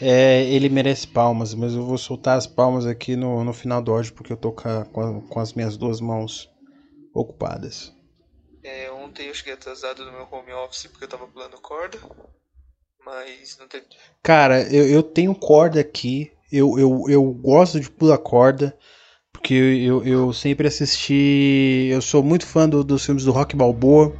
é, 0.00 0.44
ele 0.44 0.68
merece 0.68 1.06
palmas, 1.06 1.54
mas 1.54 1.72
eu 1.72 1.82
vou 1.82 1.96
soltar 1.96 2.36
as 2.36 2.46
palmas 2.46 2.84
aqui 2.86 3.16
no, 3.16 3.42
no 3.42 3.54
final 3.54 3.80
do 3.80 3.92
áudio 3.92 4.12
porque 4.12 4.32
eu 4.32 4.36
tô 4.36 4.52
com, 4.52 4.68
a, 4.68 4.84
com, 4.84 5.40
as 5.40 5.54
minhas 5.54 5.76
duas 5.76 6.00
mãos 6.00 6.50
ocupadas. 7.14 7.94
É, 8.62 8.90
ontem 8.90 9.28
eu 9.28 9.34
cheguei 9.34 9.54
atrasado 9.54 10.04
no 10.04 10.12
meu 10.12 10.28
home 10.30 10.52
office 10.52 10.86
porque 10.88 11.04
eu 11.04 11.08
tava 11.08 11.26
pulando 11.26 11.58
corda. 11.60 11.98
Mas 13.04 13.56
não 13.58 13.68
teve. 13.68 13.86
Cara, 14.22 14.62
eu, 14.62 14.86
eu 14.88 15.02
tenho 15.02 15.34
corda 15.34 15.80
aqui. 15.80 16.35
Eu, 16.50 16.78
eu, 16.78 17.04
eu 17.08 17.24
gosto 17.32 17.80
de 17.80 17.90
pular 17.90 18.18
corda. 18.18 18.76
Porque 19.32 19.54
eu, 19.54 20.04
eu 20.04 20.32
sempre 20.32 20.66
assisti. 20.66 21.88
Eu 21.90 22.00
sou 22.00 22.22
muito 22.22 22.46
fã 22.46 22.68
do, 22.68 22.82
dos 22.82 23.04
filmes 23.04 23.24
do 23.24 23.32
Rock 23.32 23.54
Balboa. 23.54 24.14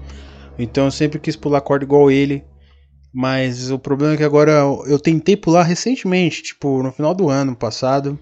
Então 0.58 0.84
eu 0.86 0.90
sempre 0.90 1.18
quis 1.18 1.36
pular 1.36 1.60
corda 1.60 1.84
igual 1.84 2.10
ele. 2.10 2.44
Mas 3.12 3.70
o 3.70 3.78
problema 3.78 4.14
é 4.14 4.16
que 4.16 4.24
agora 4.24 4.52
eu 4.86 4.98
tentei 4.98 5.36
pular 5.36 5.62
recentemente, 5.62 6.42
tipo, 6.42 6.82
no 6.82 6.92
final 6.92 7.14
do 7.14 7.30
ano 7.30 7.56
passado. 7.56 8.18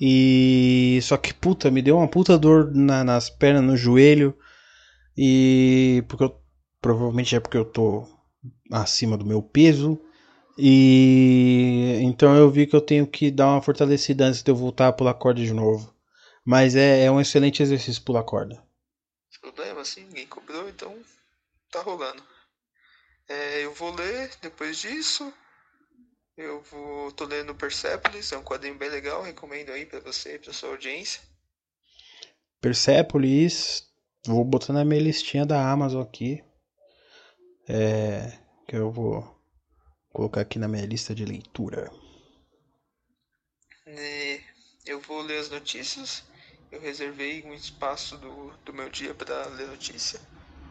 E 0.00 0.98
só 1.02 1.16
que 1.16 1.32
puta, 1.34 1.70
me 1.70 1.82
deu 1.82 1.96
uma 1.96 2.08
puta 2.08 2.38
dor 2.38 2.72
na, 2.74 3.04
nas 3.04 3.30
pernas, 3.30 3.62
no 3.62 3.76
joelho. 3.76 4.34
E 5.16 6.04
porque 6.08 6.24
eu, 6.24 6.34
provavelmente 6.80 7.34
é 7.34 7.40
porque 7.40 7.56
eu 7.56 7.64
tô 7.64 8.06
acima 8.72 9.16
do 9.16 9.26
meu 9.26 9.42
peso. 9.42 9.98
E 10.60 12.00
então 12.02 12.36
eu 12.36 12.50
vi 12.50 12.66
que 12.66 12.74
eu 12.74 12.80
tenho 12.80 13.06
que 13.06 13.30
dar 13.30 13.46
uma 13.46 13.62
fortalecida 13.62 14.24
antes 14.24 14.42
de 14.42 14.50
eu 14.50 14.56
voltar 14.56 14.88
a 14.88 14.92
pular 14.92 15.14
corda 15.14 15.40
de 15.40 15.52
novo. 15.52 15.94
Mas 16.44 16.74
é, 16.74 17.04
é 17.04 17.10
um 17.10 17.20
excelente 17.20 17.62
exercício 17.62 18.02
pular 18.02 18.24
corda. 18.24 18.60
Problema 19.40 19.82
assim, 19.82 20.02
ninguém 20.04 20.26
cobrou, 20.26 20.68
então 20.68 20.98
tá 21.70 21.80
rolando. 21.80 22.20
É, 23.28 23.64
eu 23.64 23.72
vou 23.72 23.94
ler 23.94 24.30
depois 24.42 24.78
disso. 24.78 25.32
Eu 26.36 26.60
vou 26.62 27.12
tô 27.12 27.24
lendo 27.24 27.54
Persepolis, 27.54 28.32
é 28.32 28.38
um 28.38 28.42
quadrinho 28.42 28.76
bem 28.76 28.88
legal, 28.88 29.22
recomendo 29.22 29.70
aí 29.70 29.86
para 29.86 30.00
você 30.00 30.34
e 30.34 30.38
para 30.38 30.52
sua 30.52 30.70
audiência. 30.70 31.20
Persepolis, 32.60 33.88
vou 34.26 34.44
botar 34.44 34.72
na 34.72 34.84
minha 34.84 35.02
listinha 35.02 35.46
da 35.46 35.70
Amazon 35.70 36.02
aqui. 36.02 36.42
É, 37.68 38.38
que 38.66 38.74
eu 38.74 38.90
vou 38.90 39.37
colocar 40.12 40.40
aqui 40.40 40.58
na 40.58 40.68
minha 40.68 40.86
lista 40.86 41.14
de 41.14 41.24
leitura. 41.24 41.90
É, 43.86 44.40
eu 44.86 45.00
vou 45.00 45.22
ler 45.22 45.38
as 45.38 45.50
notícias. 45.50 46.24
Eu 46.70 46.80
reservei 46.80 47.42
um 47.44 47.54
espaço 47.54 48.18
do, 48.18 48.50
do 48.64 48.72
meu 48.74 48.90
dia 48.90 49.14
para 49.14 49.46
ler 49.46 49.68
notícia, 49.68 50.20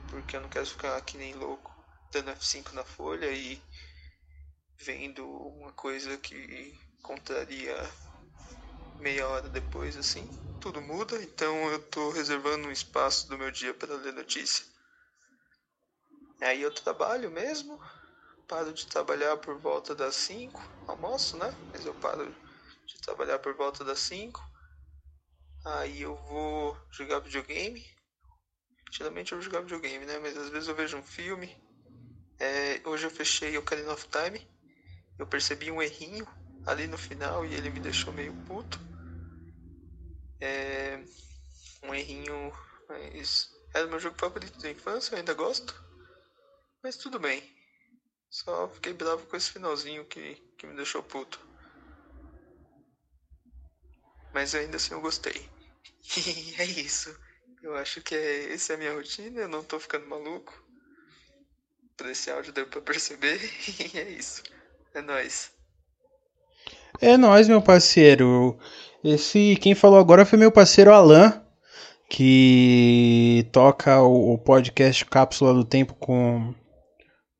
porque 0.07 0.35
eu 0.35 0.41
não 0.41 0.49
quero 0.49 0.65
ficar 0.65 0.95
aqui 0.95 1.17
nem 1.17 1.33
louco 1.33 1.75
dando 2.11 2.31
F5 2.31 2.73
na 2.73 2.83
folha 2.83 3.31
e 3.31 3.61
vendo 4.79 5.27
uma 5.27 5.71
coisa 5.73 6.17
que 6.17 6.77
contaria 7.01 7.75
meia 8.99 9.27
hora 9.27 9.49
depois, 9.49 9.95
assim, 9.97 10.29
tudo 10.59 10.81
muda. 10.81 11.21
Então 11.23 11.71
eu 11.71 11.81
tô 11.89 12.09
reservando 12.09 12.67
um 12.67 12.71
espaço 12.71 13.27
do 13.29 13.37
meu 13.37 13.51
dia 13.51 13.73
para 13.73 13.95
ler 13.95 14.13
notícia. 14.13 14.65
Aí 16.41 16.61
eu 16.61 16.71
trabalho 16.73 17.31
mesmo, 17.31 17.79
paro 18.47 18.73
de 18.73 18.87
trabalhar 18.87 19.37
por 19.37 19.57
volta 19.59 19.93
das 19.93 20.15
5, 20.15 20.61
almoço, 20.87 21.37
né? 21.37 21.53
Mas 21.71 21.85
eu 21.85 21.93
paro 21.93 22.33
de 22.85 23.01
trabalhar 23.01 23.39
por 23.39 23.53
volta 23.53 23.83
das 23.83 23.99
5. 23.99 24.43
Aí 25.65 26.01
eu 26.01 26.15
vou 26.15 26.77
jogar 26.91 27.19
videogame. 27.19 27.85
Geralmente 28.91 29.31
eu 29.31 29.37
vou 29.37 29.43
jogar 29.43 29.61
videogame, 29.61 30.05
né? 30.05 30.17
Mas 30.19 30.37
às 30.37 30.49
vezes 30.49 30.69
eu 30.69 30.75
vejo 30.75 30.97
um 30.97 31.03
filme. 31.03 31.55
É, 32.39 32.81
hoje 32.87 33.05
eu 33.05 33.11
fechei 33.11 33.57
o 33.57 33.59
Ocarina 33.59 33.93
of 33.93 34.07
Time. 34.07 34.47
Eu 35.19 35.27
percebi 35.27 35.69
um 35.69 35.81
errinho 35.81 36.27
ali 36.65 36.87
no 36.87 36.97
final 36.97 37.45
e 37.45 37.53
ele 37.53 37.69
me 37.69 37.79
deixou 37.79 38.13
meio 38.13 38.33
puto. 38.45 38.79
É, 40.39 41.03
um 41.83 41.93
errinho, 41.93 42.55
mas 42.87 43.49
era 43.73 43.87
meu 43.87 43.99
jogo 43.99 44.17
favorito 44.17 44.59
da 44.61 44.69
infância, 44.69 45.13
eu 45.13 45.17
ainda 45.17 45.33
gosto. 45.33 45.75
Mas 46.83 46.95
tudo 46.95 47.19
bem. 47.19 47.56
Só 48.29 48.67
fiquei 48.69 48.93
bravo 48.93 49.25
com 49.25 49.35
esse 49.37 49.51
finalzinho 49.51 50.05
que, 50.05 50.35
que 50.57 50.67
me 50.67 50.75
deixou 50.75 51.01
puto. 51.01 51.39
Mas 54.33 54.53
ainda 54.53 54.77
assim 54.77 54.93
eu 54.93 55.01
gostei. 55.01 55.49
E 56.17 56.55
é 56.61 56.65
isso. 56.65 57.15
Eu 57.61 57.75
acho 57.75 58.01
que 58.01 58.15
é, 58.15 58.53
essa 58.53 58.73
é 58.73 58.75
a 58.75 58.79
minha 58.79 58.93
rotina, 58.93 59.41
eu 59.41 59.47
não 59.47 59.63
tô 59.63 59.79
ficando 59.79 60.07
maluco. 60.07 60.53
Por 61.97 62.07
esse 62.07 62.29
áudio 62.29 62.53
deu 62.53 62.67
pra 62.67 62.81
perceber. 62.81 63.39
E 63.93 63.97
é 63.97 64.09
isso. 64.09 64.43
É 64.93 65.01
nóis. 65.01 65.51
É 67.01 67.17
nóis, 67.17 67.47
meu 67.47 67.61
parceiro. 67.61 68.57
Esse 69.03 69.55
quem 69.57 69.75
falou 69.75 69.99
agora 69.99 70.25
foi 70.25 70.37
meu 70.37 70.51
parceiro 70.51 70.91
Alan, 70.93 71.43
que 72.09 73.47
toca 73.51 74.01
o, 74.01 74.33
o 74.33 74.37
podcast 74.37 75.05
Cápsula 75.05 75.53
do 75.53 75.65
Tempo 75.65 75.93
com 75.95 76.53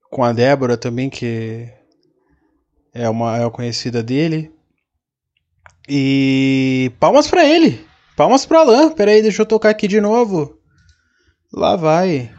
com 0.10 0.24
a 0.24 0.32
Débora 0.32 0.78
também, 0.78 1.10
que 1.10 1.67
é 2.93 3.10
uma, 3.10 3.38
é 3.38 3.41
uma 3.41 3.52
conhecida 3.52 4.02
dele. 4.02 4.52
E 5.88 6.91
palmas 7.00 7.28
para 7.28 7.46
ele. 7.46 7.86
Palmas 8.15 8.46
para 8.46 8.60
Alan. 8.60 8.91
Pera 8.91 9.12
aí, 9.12 9.22
deixa 9.22 9.41
eu 9.41 9.46
tocar 9.46 9.70
aqui 9.70 9.88
de 9.88 10.02
novo. 10.02 10.58
Lá 11.54 11.76
vai. 11.76 12.37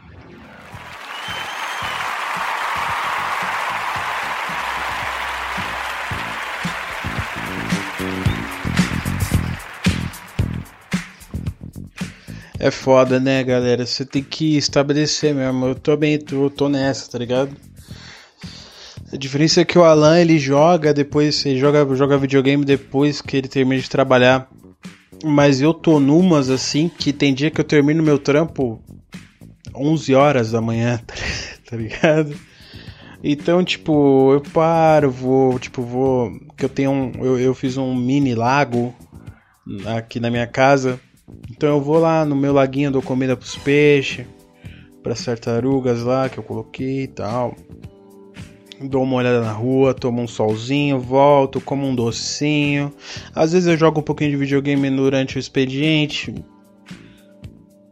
É 12.59 12.69
foda, 12.69 13.21
né, 13.21 13.41
galera? 13.41 13.85
Você 13.85 14.05
tem 14.05 14.21
que 14.21 14.57
estabelecer 14.57 15.33
mesmo. 15.33 15.67
Eu 15.67 15.75
tô 15.75 15.95
bem, 15.95 16.19
tô, 16.19 16.49
tô 16.49 16.67
nessa, 16.67 17.09
tá 17.09 17.17
ligado? 17.17 17.55
A 19.13 19.15
diferença 19.15 19.61
é 19.61 19.65
que 19.65 19.79
o 19.79 19.83
Alan 19.85 20.19
ele 20.19 20.37
joga 20.37 20.93
depois, 20.93 21.45
ele 21.45 21.57
joga, 21.57 21.95
joga 21.95 22.17
videogame 22.17 22.65
depois 22.65 23.21
que 23.21 23.37
ele 23.37 23.47
termina 23.47 23.81
de 23.81 23.89
trabalhar. 23.89 24.49
Mas 25.23 25.61
eu 25.61 25.73
tô 25.73 26.01
numas 26.01 26.49
assim 26.49 26.89
que 26.89 27.13
tem 27.13 27.33
dia 27.33 27.49
que 27.49 27.61
eu 27.61 27.65
termino 27.65 28.03
meu 28.03 28.19
trampo 28.19 28.83
11 29.73 30.13
horas 30.13 30.51
da 30.51 30.59
manhã, 30.59 30.99
tá 31.65 31.77
ligado? 31.77 32.35
Então, 33.23 33.63
tipo, 33.63 34.33
eu 34.33 34.41
paro, 34.41 35.09
vou, 35.09 35.57
tipo, 35.59 35.81
vou. 35.81 36.31
Que 36.57 36.65
eu 36.65 36.69
tenho 36.69 36.91
um. 36.91 37.11
Eu, 37.23 37.39
eu 37.39 37.53
fiz 37.53 37.77
um 37.77 37.95
mini 37.95 38.35
lago 38.35 38.93
aqui 39.85 40.19
na 40.19 40.29
minha 40.29 40.47
casa. 40.47 40.99
Então 41.51 41.69
eu 41.69 41.81
vou 41.81 41.99
lá 41.99 42.25
no 42.25 42.35
meu 42.35 42.53
laguinho, 42.53 42.91
dou 42.91 43.01
comida 43.01 43.35
pros 43.35 43.57
peixes, 43.57 44.25
pras 45.03 45.23
tartarugas 45.23 46.03
lá 46.03 46.29
que 46.29 46.37
eu 46.37 46.43
coloquei 46.43 47.03
e 47.03 47.07
tal. 47.07 47.55
Dou 48.81 49.03
uma 49.03 49.17
olhada 49.17 49.41
na 49.41 49.51
rua, 49.51 49.93
tomo 49.93 50.21
um 50.21 50.27
solzinho, 50.27 50.99
volto, 50.99 51.59
como 51.59 51.85
um 51.85 51.93
docinho. 51.93 52.93
Às 53.35 53.51
vezes 53.51 53.67
eu 53.67 53.75
jogo 53.75 53.99
um 53.99 54.03
pouquinho 54.03 54.31
de 54.31 54.37
videogame 54.37 54.89
durante 54.89 55.37
o 55.37 55.39
expediente. 55.39 56.33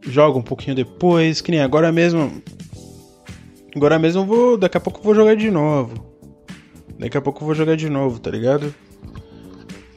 Jogo 0.00 0.38
um 0.38 0.42
pouquinho 0.42 0.74
depois, 0.74 1.42
que 1.42 1.50
nem 1.50 1.60
agora 1.60 1.92
mesmo. 1.92 2.42
Agora 3.76 3.98
mesmo 3.98 4.24
vou. 4.24 4.56
Daqui 4.56 4.78
a 4.78 4.80
pouco 4.80 5.00
eu 5.00 5.04
vou 5.04 5.14
jogar 5.14 5.36
de 5.36 5.50
novo. 5.50 5.92
Daqui 6.98 7.18
a 7.18 7.20
pouco 7.20 7.42
eu 7.42 7.46
vou 7.46 7.54
jogar 7.54 7.76
de 7.76 7.90
novo, 7.90 8.18
tá 8.18 8.30
ligado? 8.30 8.74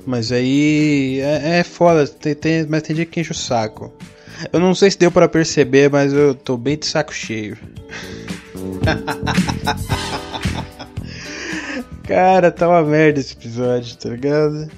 Mas 0.06 0.32
aí 0.32 1.20
é, 1.20 1.60
é 1.60 1.64
foda, 1.64 2.08
tem, 2.08 2.34
tem, 2.34 2.66
mas 2.68 2.84
tem 2.84 2.96
dia 2.96 3.06
que 3.06 3.20
enche 3.20 3.32
o 3.32 3.36
saco. 3.36 3.94
Eu 4.52 4.60
não 4.60 4.74
sei 4.74 4.90
se 4.90 4.98
deu 4.98 5.12
para 5.12 5.30
perceber, 5.30 5.90
mas 5.90 6.14
eu 6.14 6.34
tô 6.34 6.58
bem 6.58 6.78
de 6.78 6.86
saco 6.86 7.14
cheio. 7.14 7.58
Cara, 12.04 12.52
tá 12.52 12.68
uma 12.68 12.84
merda 12.84 13.20
esse 13.20 13.34
episódio, 13.34 13.96
tá 13.98 14.10
ligado? 14.10 14.70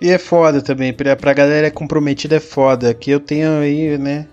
E 0.00 0.10
é 0.10 0.18
foda 0.18 0.60
também, 0.60 0.92
pra, 0.92 1.16
pra 1.16 1.32
galera 1.32 1.70
comprometida 1.70 2.36
é 2.36 2.40
foda. 2.40 2.92
Que 2.92 3.10
eu 3.10 3.20
tenho 3.20 3.58
aí, 3.58 3.96
né? 3.96 4.26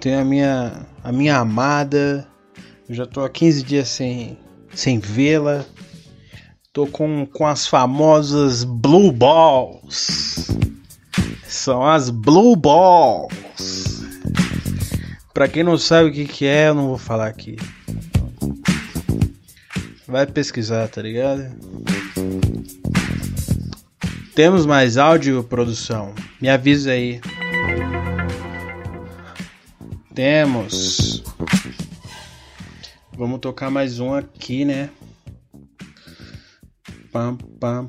Tenho 0.00 0.20
a 0.20 0.24
minha, 0.24 0.86
a 1.02 1.12
minha 1.12 1.36
amada. 1.36 2.26
Eu 2.88 2.94
já 2.94 3.06
tô 3.06 3.24
há 3.24 3.28
15 3.28 3.62
dias 3.62 3.88
sem, 3.88 4.38
sem 4.74 4.98
vê-la. 4.98 5.64
Tô 6.74 6.88
com, 6.88 7.24
com 7.24 7.46
as 7.46 7.68
famosas 7.68 8.64
Blue 8.64 9.12
Balls. 9.12 10.48
São 11.46 11.86
as 11.86 12.10
Blue 12.10 12.56
Balls. 12.56 14.02
Pra 15.32 15.46
quem 15.46 15.62
não 15.62 15.78
sabe 15.78 16.10
o 16.10 16.12
que, 16.12 16.24
que 16.24 16.44
é, 16.44 16.70
eu 16.70 16.74
não 16.74 16.88
vou 16.88 16.98
falar 16.98 17.28
aqui. 17.28 17.54
Vai 20.08 20.26
pesquisar, 20.26 20.88
tá 20.88 21.00
ligado? 21.00 21.48
Temos 24.34 24.66
mais 24.66 24.96
áudio, 24.96 25.44
produção? 25.44 26.12
Me 26.40 26.48
avisa 26.48 26.90
aí. 26.90 27.20
Temos. 30.12 31.22
Vamos 33.16 33.38
tocar 33.38 33.70
mais 33.70 34.00
um 34.00 34.12
aqui, 34.12 34.64
né? 34.64 34.90
Pam 37.14 37.36
pam 37.60 37.88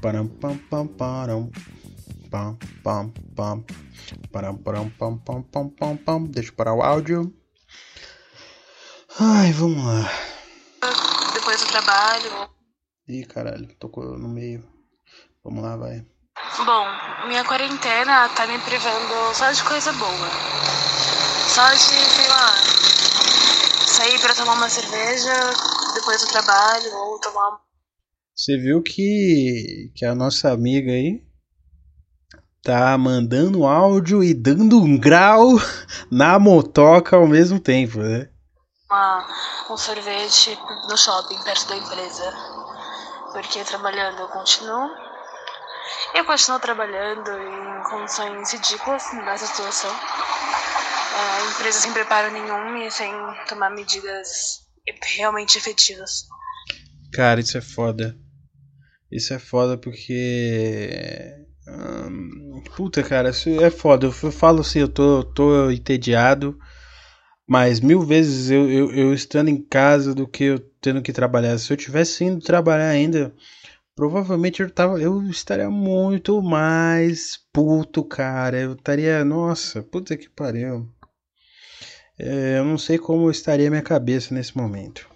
param 0.00 0.26
pam 0.26 0.56
pam 0.56 0.86
param 0.86 1.50
pam 2.30 2.58
pam 2.82 3.12
pam 3.36 3.64
parar, 4.32 4.54
parar, 4.54 4.90
pam, 4.98 5.18
pam, 5.18 5.42
pam, 5.42 5.68
pam, 5.68 5.96
pam. 5.98 6.24
Deixa 6.24 6.50
eu 6.50 6.56
parar 6.56 6.72
o 6.72 6.82
áudio. 6.82 7.30
Ai, 9.20 9.52
vamos 9.52 9.84
lá. 9.84 10.10
Depois 11.34 11.60
do 11.60 11.66
trabalho. 11.68 12.48
Ih, 13.06 13.26
caralho, 13.26 13.68
tocou 13.76 14.18
no 14.18 14.28
meio. 14.28 14.64
Vamos 15.44 15.62
lá, 15.62 15.76
vai. 15.76 16.04
Bom, 16.64 16.86
minha 17.28 17.44
quarentena 17.44 18.30
tá 18.30 18.46
me 18.46 18.58
privando 18.60 19.34
só 19.34 19.52
de 19.52 19.62
coisa 19.62 19.92
boa. 19.92 20.30
Só 21.54 21.70
de, 21.70 21.78
sei 21.78 22.28
lá, 22.28 22.56
sair 23.86 24.18
pra 24.20 24.34
tomar 24.34 24.54
uma 24.54 24.70
cerveja 24.70 25.34
depois 25.94 26.22
do 26.22 26.28
trabalho 26.28 26.92
ou 26.94 27.20
tomar. 27.20 27.60
Você 28.36 28.56
viu 28.58 28.82
que, 28.82 29.92
que 29.94 30.04
a 30.04 30.12
nossa 30.12 30.50
amiga 30.50 30.90
aí 30.90 31.22
tá 32.64 32.98
mandando 32.98 33.64
áudio 33.64 34.24
e 34.24 34.34
dando 34.34 34.82
um 34.82 34.98
grau 34.98 35.50
na 36.10 36.36
motoca 36.36 37.14
ao 37.14 37.28
mesmo 37.28 37.60
tempo, 37.60 37.98
né? 37.98 38.28
Uma, 38.90 39.24
um 39.70 39.76
sorvete 39.76 40.58
no 40.88 40.96
shopping 40.96 41.40
perto 41.44 41.68
da 41.68 41.76
empresa. 41.76 42.34
Porque 43.32 43.62
trabalhando 43.62 44.18
eu 44.22 44.28
continuo. 44.28 44.90
Eu 46.14 46.24
continuo 46.24 46.58
trabalhando 46.58 47.30
em 47.30 47.82
condições 47.84 48.52
ridículas 48.52 49.04
nessa 49.12 49.46
situação. 49.46 49.90
É, 49.90 51.40
a 51.40 51.50
empresa 51.52 51.78
sem 51.78 51.92
preparo 51.92 52.32
nenhum 52.32 52.78
e 52.78 52.90
sem 52.90 53.12
tomar 53.48 53.70
medidas 53.70 54.64
realmente 55.16 55.56
efetivas. 55.56 56.26
Cara, 57.12 57.38
isso 57.38 57.56
é 57.56 57.60
foda. 57.60 58.23
Isso 59.14 59.32
é 59.32 59.38
foda 59.38 59.78
porque. 59.78 61.46
Hum, 61.68 62.60
puta, 62.76 63.00
cara, 63.00 63.30
isso 63.30 63.48
é 63.60 63.70
foda. 63.70 64.06
Eu 64.06 64.12
falo 64.12 64.60
assim, 64.60 64.80
eu 64.80 64.88
tô, 64.88 65.22
tô 65.22 65.70
entediado, 65.70 66.58
mas 67.46 67.80
mil 67.80 68.02
vezes 68.02 68.50
eu, 68.50 68.68
eu, 68.68 68.90
eu 68.92 69.14
estando 69.14 69.48
em 69.50 69.62
casa 69.62 70.14
do 70.14 70.26
que 70.26 70.44
eu 70.44 70.58
tendo 70.80 71.00
que 71.00 71.12
trabalhar. 71.12 71.56
Se 71.58 71.72
eu 71.72 71.76
tivesse 71.76 72.24
indo 72.24 72.44
trabalhar 72.44 72.88
ainda, 72.88 73.32
provavelmente 73.94 74.62
eu, 74.62 74.70
tava, 74.70 75.00
eu 75.00 75.22
estaria 75.30 75.70
muito 75.70 76.42
mais 76.42 77.38
puto, 77.52 78.04
cara. 78.04 78.58
Eu 78.58 78.72
estaria, 78.74 79.24
nossa, 79.24 79.80
puta 79.82 80.16
que 80.16 80.28
pariu. 80.28 80.88
É, 82.18 82.58
eu 82.58 82.64
não 82.64 82.78
sei 82.78 82.98
como 82.98 83.30
estaria 83.30 83.70
minha 83.70 83.82
cabeça 83.82 84.34
nesse 84.34 84.56
momento. 84.56 85.13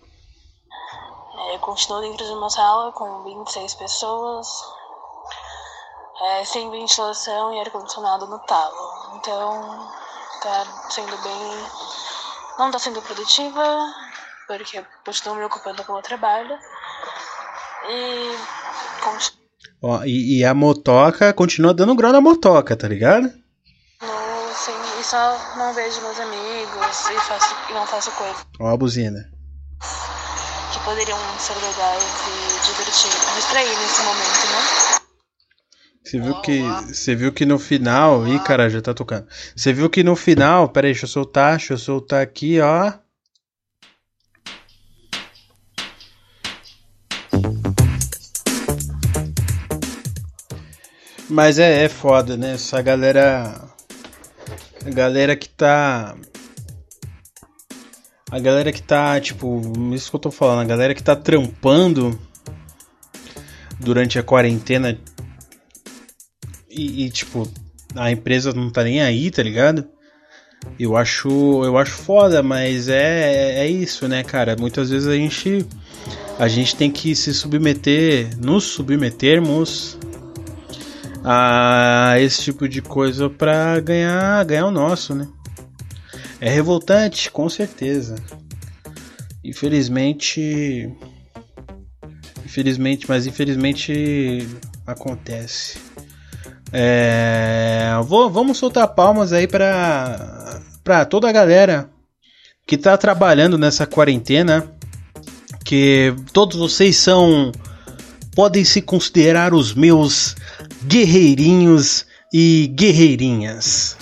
Eu 1.50 1.58
continuo 1.60 2.02
dentro 2.02 2.26
de 2.26 2.32
uma 2.32 2.50
sala 2.50 2.92
com 2.92 3.24
26 3.24 3.74
pessoas, 3.76 4.46
é, 6.20 6.44
sem 6.44 6.70
ventilação 6.70 7.54
e 7.54 7.60
ar-condicionado 7.60 8.26
no 8.26 8.38
talo. 8.40 8.76
Então, 9.16 9.88
tá 10.42 10.66
sendo 10.90 11.16
bem. 11.22 11.66
Não 12.58 12.70
tá 12.70 12.78
sendo 12.78 13.00
produtiva, 13.00 13.62
porque 14.46 14.78
eu 14.78 14.86
continuo 15.06 15.36
me 15.36 15.44
ocupando 15.44 15.82
com 15.84 15.94
o 15.94 16.02
trabalho. 16.02 16.58
E. 17.88 18.36
Ó, 19.82 20.04
e, 20.04 20.40
e 20.40 20.44
a 20.44 20.52
motoca 20.52 21.32
continua 21.32 21.72
dando 21.72 21.94
grau 21.94 22.12
na 22.12 22.20
motoca, 22.20 22.76
tá 22.76 22.86
ligado? 22.86 23.22
No, 24.02 24.54
sim, 24.54 25.00
e 25.00 25.04
só 25.04 25.38
não 25.56 25.72
vejo 25.72 25.98
meus 26.02 26.20
amigos 26.20 27.08
e, 27.08 27.20
faço, 27.20 27.56
e 27.70 27.72
não 27.72 27.86
faço 27.86 28.10
coisa. 28.10 28.44
Ó 28.60 28.66
a 28.66 28.76
buzina. 28.76 29.37
Que 30.72 30.78
poderiam 30.80 31.18
ser 31.38 31.54
legais 31.54 32.04
e 32.26 32.66
divertir, 32.66 33.10
distrair 33.36 33.78
nesse 33.78 34.02
momento, 34.02 34.46
né? 34.52 34.98
Você 36.04 36.18
viu 36.18 36.40
que. 36.40 36.62
Você 36.62 37.14
viu 37.14 37.32
que 37.32 37.44
no 37.44 37.58
final. 37.58 38.26
Ih, 38.26 38.38
cara, 38.40 38.70
já 38.70 38.80
tá 38.80 38.94
tocando. 38.94 39.26
Você 39.54 39.72
viu 39.72 39.90
que 39.90 40.02
no 40.02 40.16
final. 40.16 40.68
Pera 40.70 40.86
aí, 40.86 40.92
deixa 40.92 41.04
eu 41.04 41.10
soltar. 41.10 41.56
Deixa 41.58 41.74
eu 41.74 41.78
soltar 41.78 42.22
aqui, 42.22 42.60
ó. 42.60 42.92
Mas 51.28 51.58
é, 51.58 51.84
é 51.84 51.88
foda, 51.90 52.36
né? 52.38 52.54
Essa 52.54 52.80
galera. 52.80 53.68
A 54.86 54.90
galera 54.90 55.36
que 55.36 55.48
tá. 55.48 56.16
A 58.30 58.38
galera 58.38 58.72
que 58.72 58.82
tá, 58.82 59.18
tipo, 59.20 59.62
isso 59.94 60.10
que 60.10 60.16
eu 60.16 60.20
tô 60.20 60.30
falando, 60.30 60.60
a 60.60 60.64
galera 60.64 60.94
que 60.94 61.02
tá 61.02 61.16
trampando 61.16 62.18
durante 63.80 64.18
a 64.18 64.22
quarentena 64.22 64.98
e, 66.68 67.06
e, 67.06 67.10
tipo, 67.10 67.50
a 67.94 68.10
empresa 68.10 68.52
não 68.52 68.70
tá 68.70 68.84
nem 68.84 69.00
aí, 69.00 69.30
tá 69.30 69.42
ligado? 69.42 69.86
Eu 70.78 70.96
acho, 70.96 71.28
eu 71.64 71.78
acho 71.78 71.92
foda, 71.92 72.42
mas 72.42 72.88
é, 72.88 73.60
é 73.60 73.66
isso, 73.66 74.06
né, 74.06 74.22
cara? 74.22 74.56
Muitas 74.58 74.90
vezes 74.90 75.08
a 75.08 75.14
gente 75.14 75.66
a 76.38 76.46
gente 76.46 76.76
tem 76.76 76.90
que 76.90 77.16
se 77.16 77.34
submeter, 77.34 78.30
nos 78.38 78.64
submetermos 78.64 79.98
a 81.24 82.14
esse 82.20 82.42
tipo 82.42 82.68
de 82.68 82.80
coisa 82.80 83.28
para 83.28 83.80
ganhar, 83.80 84.44
ganhar 84.44 84.66
o 84.66 84.70
nosso, 84.70 85.14
né? 85.14 85.26
É 86.40 86.48
revoltante, 86.48 87.30
com 87.30 87.48
certeza. 87.48 88.16
Infelizmente, 89.44 90.90
infelizmente, 92.44 93.06
mas 93.08 93.26
infelizmente 93.26 94.46
acontece. 94.86 95.78
É, 96.72 97.92
vou, 98.04 98.30
vamos 98.30 98.58
soltar 98.58 98.88
palmas 98.88 99.32
aí 99.32 99.46
para 99.46 100.62
para 100.84 101.04
toda 101.04 101.28
a 101.28 101.32
galera 101.32 101.90
que 102.66 102.78
tá 102.78 102.96
trabalhando 102.96 103.58
nessa 103.58 103.86
quarentena, 103.86 104.70
que 105.64 106.14
todos 106.32 106.56
vocês 106.56 106.96
são 106.96 107.52
podem 108.34 108.64
se 108.64 108.80
considerar 108.80 109.52
os 109.52 109.74
meus 109.74 110.36
guerreirinhos 110.84 112.06
e 112.32 112.70
guerreirinhas. 112.74 113.96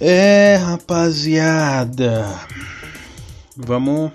É, 0.00 0.54
rapaziada. 0.54 2.24
Vamos 3.56 4.12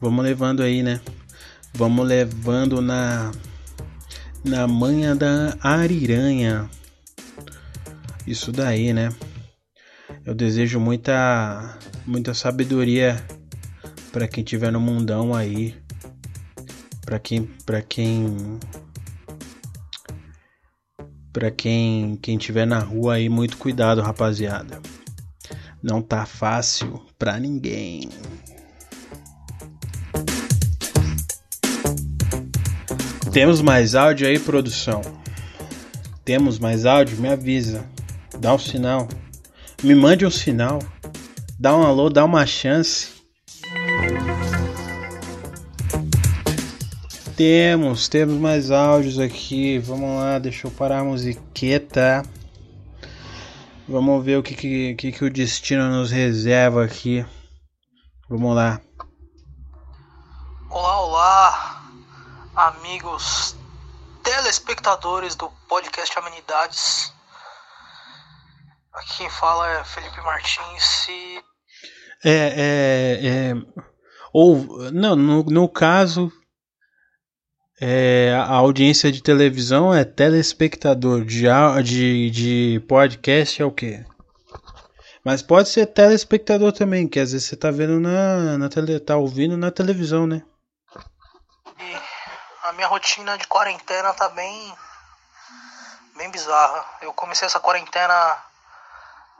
vamos 0.00 0.24
levando 0.24 0.62
aí, 0.62 0.80
né? 0.80 1.00
Vamos 1.74 2.06
levando 2.06 2.80
na 2.80 3.32
na 4.44 4.68
manha 4.68 5.16
da 5.16 5.56
ariranha. 5.60 6.70
Isso 8.24 8.52
daí, 8.52 8.92
né? 8.92 9.12
Eu 10.24 10.36
desejo 10.36 10.78
muita 10.78 11.76
muita 12.06 12.32
sabedoria 12.32 13.20
para 14.12 14.28
quem 14.28 14.44
tiver 14.44 14.70
no 14.70 14.78
mundão 14.78 15.34
aí. 15.34 15.74
Para 17.04 17.18
quem 17.18 17.42
para 17.66 17.82
quem 17.82 18.60
para 21.32 21.50
quem 21.50 22.16
quem 22.20 22.36
tiver 22.36 22.66
na 22.66 22.78
rua 22.78 23.14
aí, 23.14 23.28
muito 23.28 23.56
cuidado, 23.56 24.00
rapaziada. 24.00 24.80
Não 25.82 26.02
tá 26.02 26.26
fácil 26.26 27.00
pra 27.18 27.38
ninguém. 27.38 28.08
Temos 33.32 33.62
mais 33.62 33.94
áudio 33.94 34.26
aí, 34.26 34.38
produção? 34.38 35.02
Temos 36.24 36.58
mais 36.58 36.84
áudio? 36.84 37.16
Me 37.18 37.28
avisa. 37.28 37.84
Dá 38.38 38.52
um 38.52 38.58
sinal. 38.58 39.08
Me 39.82 39.94
mande 39.94 40.26
um 40.26 40.30
sinal. 40.30 40.80
Dá 41.58 41.76
um 41.76 41.82
alô, 41.82 42.10
dá 42.10 42.24
uma 42.24 42.44
chance. 42.44 43.19
Temos, 47.40 48.06
temos 48.06 48.36
mais 48.38 48.70
áudios 48.70 49.18
aqui. 49.18 49.78
Vamos 49.78 50.20
lá, 50.20 50.38
deixa 50.38 50.66
eu 50.66 50.70
parar 50.70 50.98
a 50.98 51.04
musiqueta. 51.04 52.22
Vamos 53.88 54.22
ver 54.22 54.36
o 54.36 54.42
que, 54.42 54.54
que, 54.54 54.94
que, 54.94 55.10
que 55.10 55.24
o 55.24 55.32
destino 55.32 55.88
nos 55.88 56.10
reserva 56.10 56.84
aqui. 56.84 57.24
Vamos 58.28 58.54
lá. 58.54 58.78
Olá, 60.68 61.00
olá, 61.00 61.82
amigos 62.54 63.56
telespectadores 64.22 65.34
do 65.34 65.48
podcast 65.66 66.18
Amenidades. 66.18 67.10
Aqui 68.92 69.16
quem 69.16 69.30
fala 69.30 69.66
é 69.78 69.84
Felipe 69.84 70.20
Martins 70.20 71.08
e. 71.08 71.42
É, 72.22 72.36
é, 72.36 73.26
é. 73.26 73.54
Ou, 74.30 74.92
não, 74.92 75.16
no, 75.16 75.42
no 75.44 75.68
caso, 75.70 76.30
é, 77.80 78.34
a 78.36 78.52
audiência 78.54 79.10
de 79.10 79.22
televisão 79.22 79.94
é 79.94 80.04
telespectador, 80.04 81.24
de, 81.24 81.46
de, 81.82 82.30
de 82.30 82.80
podcast 82.86 83.62
é 83.62 83.64
o 83.64 83.72
quê? 83.72 84.04
Mas 85.24 85.40
pode 85.40 85.68
ser 85.70 85.86
telespectador 85.86 86.72
também, 86.72 87.08
que 87.08 87.18
às 87.18 87.32
vezes 87.32 87.48
você 87.48 87.56
tá 87.56 87.70
vendo 87.70 87.98
na, 87.98 88.58
na 88.58 88.68
tele, 88.68 89.00
tá 89.00 89.16
ouvindo 89.16 89.56
na 89.56 89.70
televisão, 89.70 90.26
né? 90.26 90.42
E 91.78 92.68
a 92.68 92.72
minha 92.72 92.86
rotina 92.86 93.38
de 93.38 93.46
quarentena 93.46 94.12
tá 94.12 94.28
bem 94.28 94.74
bem 96.16 96.30
bizarra. 96.30 96.84
Eu 97.00 97.14
comecei 97.14 97.46
essa 97.46 97.60
quarentena 97.60 98.36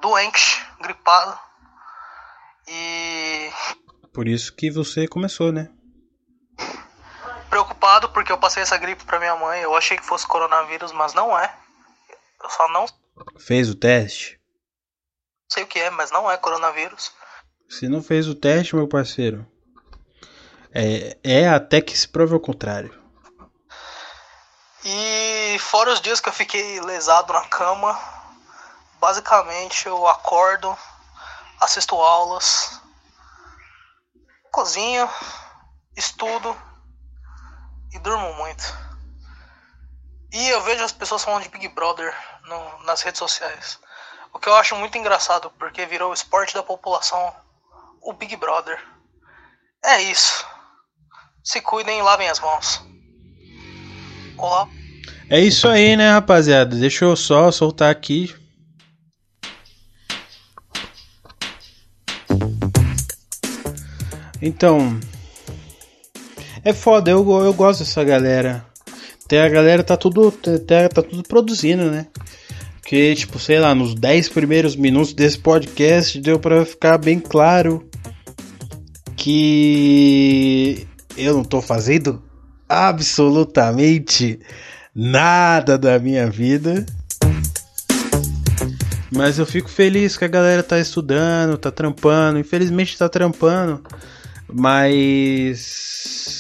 doente, 0.01 0.67
gripado. 0.81 1.39
E 2.67 3.51
Por 4.15 4.27
isso 4.27 4.55
que 4.55 4.71
você 4.71 5.07
começou, 5.07 5.53
né? 5.53 5.69
Preocupado 7.51 8.09
porque 8.11 8.33
eu 8.33 8.39
passei 8.39 8.63
essa 8.63 8.79
gripe 8.79 9.05
pra 9.05 9.19
minha 9.19 9.37
mãe. 9.37 9.61
Eu 9.61 9.77
achei 9.77 9.99
que 9.99 10.07
fosse 10.07 10.27
coronavírus, 10.27 10.93
mas 10.93 11.13
não 11.13 11.37
é. 11.39 11.55
Eu 12.43 12.49
só 12.49 12.69
não 12.69 12.87
Fez 13.39 13.69
o 13.69 13.75
teste? 13.75 14.41
sei 15.53 15.65
o 15.65 15.67
que 15.67 15.81
é, 15.81 15.91
mas 15.91 16.13
não 16.13 16.31
é 16.31 16.37
coronavírus. 16.37 17.13
Se 17.69 17.89
não 17.89 18.03
fez 18.03 18.29
o 18.29 18.35
teste, 18.37 18.77
meu 18.77 18.87
parceiro, 18.87 19.45
é, 20.73 21.19
é 21.25 21.49
até 21.49 21.81
que 21.81 21.97
se 21.97 22.07
prove 22.07 22.35
ao 22.35 22.41
contrário. 22.41 22.97
E 24.85 25.59
fora 25.59 25.93
os 25.93 26.01
dias 26.01 26.21
que 26.21 26.29
eu 26.29 26.33
fiquei 26.33 26.81
lesado 26.81 27.33
na 27.33 27.45
cama, 27.47 27.99
basicamente 29.01 29.87
eu 29.87 30.07
acordo, 30.07 30.77
assisto 31.61 31.97
aulas, 31.97 32.81
cozinho, 34.53 35.09
estudo 35.97 36.57
e 37.93 37.99
durmo 37.99 38.33
muito. 38.35 38.63
E 40.33 40.49
eu 40.49 40.63
vejo 40.63 40.85
as 40.85 40.93
pessoas 40.93 41.25
falando 41.25 41.43
de 41.43 41.49
Big 41.49 41.69
Brother 41.69 42.15
no- 42.45 42.85
nas 42.85 43.03
redes 43.03 43.19
sociais. 43.19 43.79
O 44.33 44.39
que 44.39 44.49
eu 44.49 44.55
acho 44.55 44.77
muito 44.77 44.97
engraçado, 44.97 45.51
porque 45.59 45.85
virou 45.87 46.11
o 46.11 46.15
esporte 46.15 46.55
da 46.55 46.63
população, 46.63 47.35
o 48.01 48.13
Big 48.13 48.37
Brother. 48.37 48.81
É 49.85 50.01
isso. 50.03 50.47
Se 51.43 51.61
cuidem 51.61 51.99
e 51.99 52.03
lavem 52.03 52.29
as 52.29 52.39
mãos. 52.39 52.85
Olá. 54.39 54.69
É 55.29 55.41
isso 55.41 55.67
aí, 55.69 55.97
né, 55.97 56.13
rapaziada? 56.13 56.77
Deixa 56.77 57.05
eu 57.05 57.17
só 57.17 57.51
soltar 57.51 57.91
aqui. 57.91 58.35
Então. 64.41 64.99
É 66.65 66.73
foda, 66.73 67.11
eu, 67.11 67.29
eu 67.43 67.55
gosto 67.55 67.81
dessa 67.81 68.05
galera. 68.05 68.65
Tem 69.27 69.41
a 69.41 69.49
galera 69.49 69.83
tá 69.83 69.97
tudo. 69.97 70.31
Tá, 70.31 70.89
tá 70.89 71.03
tudo 71.03 71.23
produzindo, 71.23 71.91
né? 71.91 72.07
Porque, 72.81 73.15
tipo, 73.15 73.39
sei 73.39 73.61
lá, 73.61 73.75
nos 73.75 73.95
10 73.95 74.29
primeiros 74.31 74.75
minutos 74.75 75.13
desse 75.13 75.39
podcast 75.39 76.21
deu 76.21 76.41
pra 76.41 76.65
ficar 76.65 76.99
bem 76.99 77.21
claro 77.21 77.89
que 79.17 80.87
eu 81.17 81.35
não 81.35 81.45
tô 81.45 81.63
fazendo 81.63 82.21
absolutamente 82.69 84.41
nada 84.95 85.79
da 85.79 85.99
minha 85.99 86.29
vida. 86.29 86.85
Mas 89.13 89.39
eu 89.39 89.47
fico 89.47 89.69
feliz 89.69 90.17
que 90.17 90.25
a 90.25 90.29
galera 90.29 90.63
tá 90.63 90.79
estudando, 90.79 91.59
tá 91.59 91.71
trampando. 91.71 92.39
Infelizmente 92.39 92.99
tá 92.99 93.09
trampando. 93.09 93.83
Mas. 94.53 96.40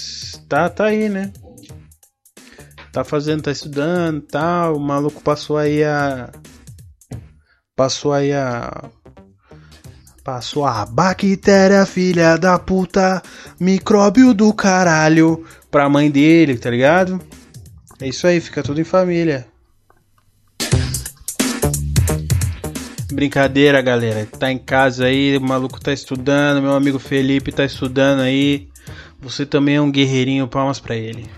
Tá, 0.50 0.68
tá 0.68 0.86
aí, 0.86 1.08
né? 1.08 1.32
Tá 2.92 3.04
fazendo, 3.04 3.40
tá 3.40 3.52
estudando 3.52 4.20
tal. 4.20 4.74
O 4.74 4.80
maluco 4.80 5.22
passou 5.22 5.56
aí 5.56 5.84
a. 5.84 6.28
Passou 7.76 8.12
aí 8.12 8.32
a. 8.32 8.90
Passou 10.24 10.66
a 10.66 10.84
bactéria, 10.84 11.86
filha 11.86 12.36
da 12.36 12.58
puta, 12.58 13.22
micróbio 13.60 14.34
do 14.34 14.52
caralho, 14.52 15.46
pra 15.70 15.88
mãe 15.88 16.10
dele, 16.10 16.58
tá 16.58 16.68
ligado? 16.68 17.20
É 18.00 18.08
isso 18.08 18.26
aí, 18.26 18.40
fica 18.40 18.60
tudo 18.60 18.80
em 18.80 18.84
família. 18.84 19.46
Brincadeira, 23.12 23.80
galera. 23.80 24.26
Tá 24.26 24.50
em 24.50 24.58
casa 24.58 25.04
aí, 25.04 25.36
o 25.36 25.40
maluco 25.40 25.80
tá 25.80 25.92
estudando, 25.92 26.60
meu 26.60 26.74
amigo 26.74 26.98
Felipe 26.98 27.52
tá 27.52 27.64
estudando 27.64 28.20
aí. 28.22 28.69
Você 29.22 29.44
também 29.44 29.76
é 29.76 29.80
um 29.80 29.90
guerreirinho, 29.90 30.48
palmas 30.48 30.80
pra 30.80 30.96
ele. 30.96 31.28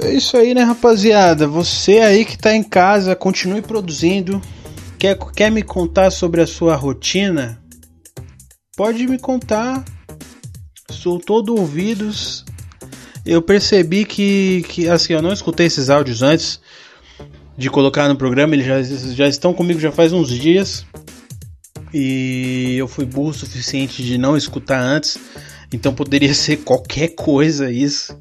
É 0.00 0.12
isso 0.12 0.36
aí, 0.36 0.54
né, 0.54 0.62
rapaziada? 0.62 1.48
Você 1.48 1.98
aí 2.00 2.26
que 2.26 2.36
tá 2.36 2.54
em 2.54 2.62
casa, 2.62 3.16
continue 3.16 3.62
produzindo. 3.62 4.40
Quer, 4.98 5.18
quer 5.34 5.50
me 5.50 5.62
contar 5.62 6.10
sobre 6.10 6.42
a 6.42 6.46
sua 6.46 6.76
rotina? 6.76 7.58
Pode 8.76 9.06
me 9.06 9.18
contar. 9.18 9.82
Sou 10.90 11.18
todo 11.18 11.56
ouvidos. 11.56 12.43
Eu 13.24 13.40
percebi 13.40 14.04
que, 14.04 14.64
que, 14.68 14.88
assim, 14.88 15.14
eu 15.14 15.22
não 15.22 15.32
escutei 15.32 15.66
esses 15.66 15.88
áudios 15.88 16.22
antes 16.22 16.60
de 17.56 17.70
colocar 17.70 18.06
no 18.08 18.16
programa. 18.16 18.54
Eles 18.54 18.66
já, 18.66 18.82
já 18.82 19.28
estão 19.28 19.54
comigo 19.54 19.80
já 19.80 19.90
faz 19.90 20.12
uns 20.12 20.28
dias. 20.28 20.84
E 21.92 22.76
eu 22.76 22.86
fui 22.86 23.06
burro 23.06 23.30
o 23.30 23.34
suficiente 23.34 24.02
de 24.02 24.18
não 24.18 24.36
escutar 24.36 24.78
antes. 24.78 25.18
Então 25.72 25.94
poderia 25.94 26.32
ser 26.34 26.58
qualquer 26.58 27.14
coisa 27.14 27.70
isso. 27.70 28.14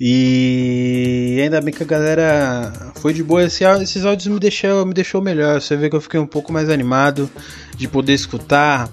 E 0.00 1.40
ainda 1.42 1.60
bem 1.60 1.74
que 1.74 1.82
a 1.82 1.86
galera 1.86 2.92
foi 2.96 3.12
de 3.12 3.24
boa. 3.24 3.42
Esse, 3.42 3.64
esses 3.64 4.04
áudios 4.04 4.32
me 4.32 4.38
deixou, 4.38 4.86
me 4.86 4.94
deixou 4.94 5.20
melhor. 5.20 5.60
Você 5.60 5.76
vê 5.76 5.90
que 5.90 5.96
eu 5.96 6.00
fiquei 6.00 6.20
um 6.20 6.26
pouco 6.26 6.52
mais 6.52 6.70
animado 6.70 7.28
de 7.76 7.88
poder 7.88 8.12
escutar 8.12 8.88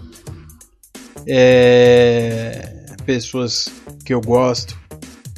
é, 1.28 2.96
pessoas 3.06 3.70
que 4.04 4.12
eu 4.12 4.22
gosto 4.22 4.85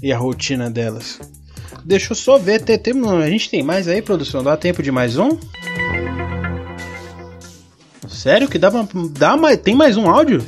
e 0.01 0.12
a 0.12 0.17
rotina 0.17 0.69
delas. 0.69 1.19
Deixa 1.83 2.12
eu 2.12 2.15
só 2.15 2.38
ver. 2.38 2.62
Tem, 2.62 2.77
tem, 2.77 2.93
a 3.07 3.29
gente 3.29 3.49
tem 3.49 3.63
mais 3.63 3.88
aí, 3.88 4.01
produção? 4.01 4.43
Dá 4.43 4.57
tempo 4.57 4.83
de 4.83 4.91
mais 4.91 5.17
um? 5.17 5.38
Sério 8.07 8.49
que 8.49 8.57
dá, 8.57 8.69
dá 9.12 9.38
mais, 9.38 9.57
tem 9.57 9.75
mais 9.75 9.95
um 9.95 10.10
áudio? 10.10 10.45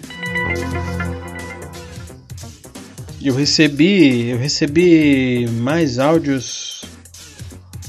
Eu 3.21 3.35
recebi, 3.35 4.29
eu 4.29 4.37
recebi 4.37 5.45
mais 5.47 5.99
áudios 5.99 6.83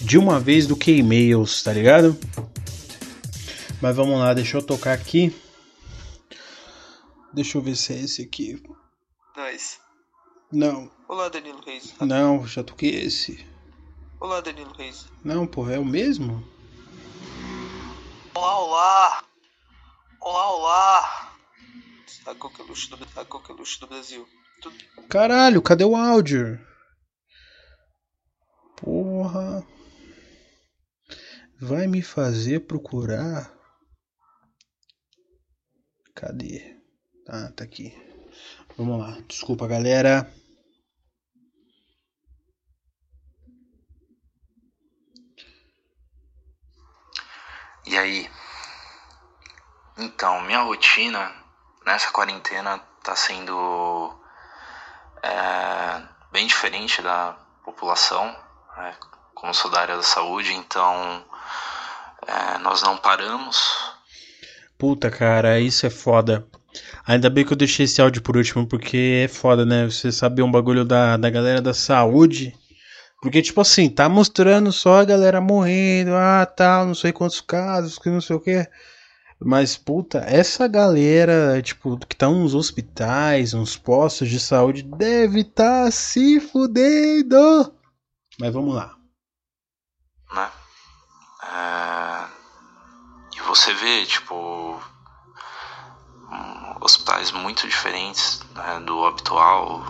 de 0.03 0.19
uma 0.19 0.41
vez 0.41 0.67
do 0.67 0.77
que 0.77 0.93
e-mails, 0.93 1.63
tá 1.63 1.73
ligado? 1.73 2.19
Mas 3.81 3.97
vamos 3.97 4.19
lá, 4.19 4.35
deixa 4.35 4.57
eu 4.57 4.63
tocar 4.63 4.93
aqui. 4.93 5.35
Deixa 7.33 7.59
eu 7.59 7.63
ver 7.63 7.77
se 7.77 7.93
é 7.93 8.01
esse 8.01 8.23
aqui. 8.23 8.61
Nice. 9.37 9.79
Não, 10.53 10.91
Olá, 11.09 11.29
Danilo 11.29 11.61
Reis. 11.61 11.95
não, 12.01 12.47
já 12.47 12.65
toquei 12.65 12.91
esse. 12.91 13.47
Olá, 14.19 14.41
Danilo 14.41 14.73
Reis. 14.73 15.07
Não, 15.25 15.47
porra, 15.47 15.75
é 15.75 15.79
o 15.79 15.85
mesmo? 15.85 16.43
Olá, 18.35 18.59
olá. 18.59 19.25
Olá, 20.21 20.51
olá. 20.51 21.33
A 22.27 22.35
coqueluche 22.35 22.91
do, 22.91 22.99
a 23.17 23.25
coqueluche 23.25 23.81
do 23.81 23.87
Brasil. 23.87 24.27
Tudo 24.61 24.77
Caralho, 25.09 25.63
cadê 25.63 25.85
o 25.85 25.97
áudio? 25.97 26.59
Porra. 28.77 29.67
Vai 31.61 31.87
me 31.87 32.03
fazer 32.03 32.61
procurar? 32.67 33.57
Cadê? 36.15 36.77
Ah, 37.29 37.53
tá 37.53 37.65
aqui. 37.65 37.95
Vamos 38.77 38.99
lá. 38.99 39.21
Desculpa, 39.29 39.67
galera. 39.67 40.33
E 47.91 47.99
aí? 47.99 48.31
Então, 49.99 50.41
minha 50.43 50.61
rotina 50.61 51.33
nessa 51.85 52.13
quarentena 52.13 52.79
tá 53.03 53.17
sendo 53.17 54.15
é, 55.21 56.01
bem 56.31 56.47
diferente 56.47 57.03
da 57.03 57.35
população, 57.65 58.27
né? 58.77 58.95
como 59.35 59.53
sou 59.53 59.69
da 59.73 59.81
área 59.81 59.97
da 59.97 60.05
saúde, 60.05 60.53
então 60.53 61.25
é, 62.29 62.59
nós 62.59 62.81
não 62.81 62.97
paramos. 62.97 63.59
Puta, 64.79 65.11
cara, 65.11 65.59
isso 65.59 65.85
é 65.85 65.91
foda. 65.91 66.47
Ainda 67.05 67.29
bem 67.29 67.45
que 67.45 67.53
eu 67.53 67.57
deixei 67.57 67.87
esse 67.87 68.01
áudio 68.01 68.23
por 68.23 68.37
último, 68.37 68.69
porque 68.69 69.25
é 69.25 69.27
foda, 69.27 69.67
né? 69.67 69.87
Você 69.87 70.13
saber 70.13 70.43
um 70.43 70.51
bagulho 70.51 70.85
da, 70.85 71.17
da 71.17 71.29
galera 71.29 71.61
da 71.61 71.75
saúde. 71.75 72.57
Porque, 73.21 73.43
tipo 73.43 73.61
assim, 73.61 73.91
tá 73.91 74.09
mostrando 74.09 74.73
só 74.73 75.01
a 75.01 75.05
galera 75.05 75.41
morrendo, 75.41 76.13
ah, 76.15 76.47
tal, 76.47 76.87
não 76.87 76.95
sei 76.95 77.13
quantos 77.13 77.41
casos, 77.41 77.99
que 77.99 78.09
não 78.09 78.21
sei 78.21 78.37
o 78.37 78.41
que. 78.41 78.67
Mas, 79.39 79.77
puta, 79.77 80.19
essa 80.27 80.67
galera, 80.67 81.61
tipo, 81.63 81.99
que 81.99 82.17
tá 82.17 82.29
nos 82.29 82.55
hospitais, 82.55 83.53
nos 83.53 83.77
postos 83.77 84.29
de 84.29 84.41
saúde, 84.41 84.83
deve 84.83 85.45
tá 85.45 85.91
se 85.91 86.41
fudendo. 86.41 87.75
Mas 88.39 88.53
vamos 88.53 88.75
lá. 88.75 88.97
Né? 90.35 90.51
É... 91.45 92.27
E 93.37 93.41
você 93.43 93.75
vê, 93.75 94.07
tipo, 94.07 94.81
hospitais 96.81 97.33
muito 97.33 97.67
diferentes 97.67 98.41
né, 98.55 98.81
do 98.87 99.05
habitual. 99.05 99.85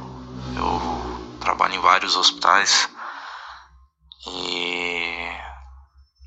Eu 0.57 1.39
trabalho 1.41 1.75
em 1.75 1.81
vários 1.81 2.17
hospitais 2.17 2.89
e 4.27 5.31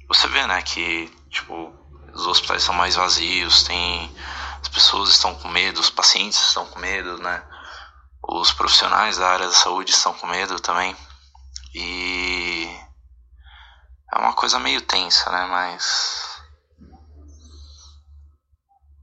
você 0.07 0.27
vê, 0.27 0.45
né, 0.47 0.61
que 0.61 1.07
tipo 1.29 1.73
os 2.13 2.27
hospitais 2.27 2.63
são 2.63 2.75
mais 2.75 2.95
vazios, 2.95 3.63
tem 3.63 4.13
as 4.61 4.67
pessoas 4.69 5.09
estão 5.09 5.35
com 5.35 5.47
medo, 5.49 5.79
os 5.81 5.89
pacientes 5.89 6.39
estão 6.39 6.65
com 6.67 6.79
medo, 6.79 7.17
né? 7.17 7.43
Os 8.21 8.53
profissionais 8.53 9.17
da 9.17 9.29
área 9.29 9.47
da 9.47 9.53
saúde 9.53 9.91
estão 9.91 10.13
com 10.13 10.27
medo 10.27 10.59
também. 10.59 10.95
E 11.75 12.69
é 14.13 14.17
uma 14.17 14.33
coisa 14.33 14.59
meio 14.59 14.79
tensa, 14.81 15.29
né? 15.31 15.45
Mas 15.47 16.41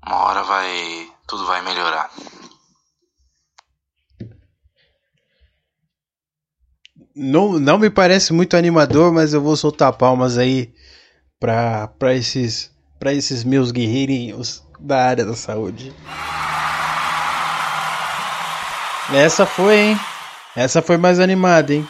uma 0.06 0.16
hora 0.16 0.42
vai 0.42 1.12
tudo 1.26 1.46
vai 1.46 1.60
melhorar. 1.62 2.10
Não, 7.14 7.58
não 7.58 7.78
me 7.78 7.90
parece 7.90 8.32
muito 8.32 8.56
animador, 8.56 9.12
mas 9.12 9.34
eu 9.34 9.40
vou 9.40 9.56
soltar 9.56 9.92
palmas 9.92 10.38
aí 10.38 10.72
para 11.38 12.14
esses 12.14 12.70
para 12.98 13.14
esses 13.14 13.42
meus 13.42 13.72
guerreirinhos 13.72 14.62
da 14.78 15.02
área 15.02 15.24
da 15.24 15.34
saúde. 15.34 15.92
Essa 19.12 19.46
foi, 19.46 19.76
hein? 19.76 20.00
Essa 20.54 20.82
foi 20.82 20.98
mais 20.98 21.18
animada, 21.18 21.72
hein? 21.72 21.88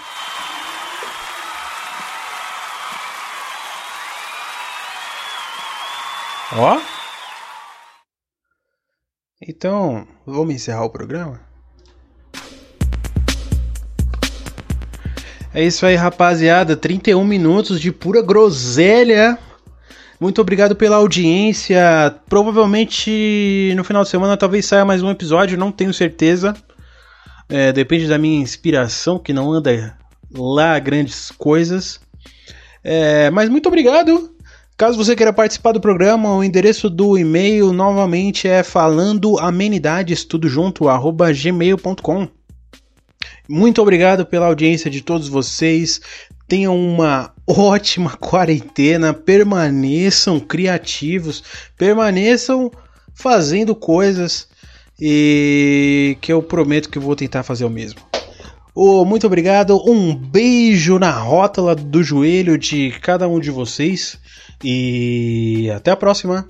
Ó. 6.52 6.80
Então, 9.42 10.06
vamos 10.24 10.54
encerrar 10.54 10.84
o 10.84 10.90
programa? 10.90 11.49
É 15.52 15.64
isso 15.64 15.84
aí, 15.84 15.96
rapaziada. 15.96 16.76
31 16.76 17.24
minutos 17.24 17.80
de 17.80 17.90
pura 17.90 18.22
groselha. 18.22 19.36
Muito 20.20 20.40
obrigado 20.40 20.76
pela 20.76 20.96
audiência. 20.96 22.14
Provavelmente 22.28 23.72
no 23.74 23.82
final 23.82 24.04
de 24.04 24.10
semana 24.10 24.36
talvez 24.36 24.66
saia 24.66 24.84
mais 24.84 25.02
um 25.02 25.10
episódio, 25.10 25.58
não 25.58 25.72
tenho 25.72 25.92
certeza. 25.92 26.54
É, 27.48 27.72
depende 27.72 28.06
da 28.06 28.16
minha 28.16 28.40
inspiração, 28.40 29.18
que 29.18 29.32
não 29.32 29.50
anda 29.50 29.96
lá 30.32 30.78
grandes 30.78 31.32
coisas. 31.32 32.00
É, 32.84 33.28
mas 33.30 33.48
muito 33.48 33.66
obrigado. 33.66 34.30
Caso 34.76 34.96
você 34.96 35.16
queira 35.16 35.32
participar 35.32 35.72
do 35.72 35.80
programa, 35.80 36.32
o 36.32 36.44
endereço 36.44 36.88
do 36.88 37.18
e-mail 37.18 37.72
novamente 37.72 38.46
é 38.46 38.62
falando 38.62 39.38
amenidades 39.38 40.24
tudo 40.24 40.48
junto 40.48 40.88
arroba 40.88 41.32
gmail.com. 41.32 42.28
Muito 43.52 43.82
obrigado 43.82 44.24
pela 44.24 44.46
audiência 44.46 44.88
de 44.88 45.00
todos 45.00 45.26
vocês. 45.26 46.00
Tenham 46.46 46.78
uma 46.78 47.32
ótima 47.44 48.16
quarentena, 48.16 49.12
permaneçam 49.12 50.38
criativos, 50.38 51.42
permaneçam 51.76 52.70
fazendo 53.12 53.74
coisas 53.74 54.46
e 55.00 56.16
que 56.20 56.32
eu 56.32 56.40
prometo 56.40 56.88
que 56.88 57.00
vou 57.00 57.16
tentar 57.16 57.42
fazer 57.42 57.64
o 57.64 57.70
mesmo. 57.70 57.98
Oh, 58.72 59.04
muito 59.04 59.26
obrigado, 59.26 59.82
um 59.84 60.14
beijo 60.14 61.00
na 61.00 61.10
rótula 61.10 61.74
do 61.74 62.04
joelho 62.04 62.56
de 62.56 62.92
cada 63.02 63.26
um 63.26 63.40
de 63.40 63.50
vocês 63.50 64.16
e 64.62 65.68
até 65.74 65.90
a 65.90 65.96
próxima. 65.96 66.46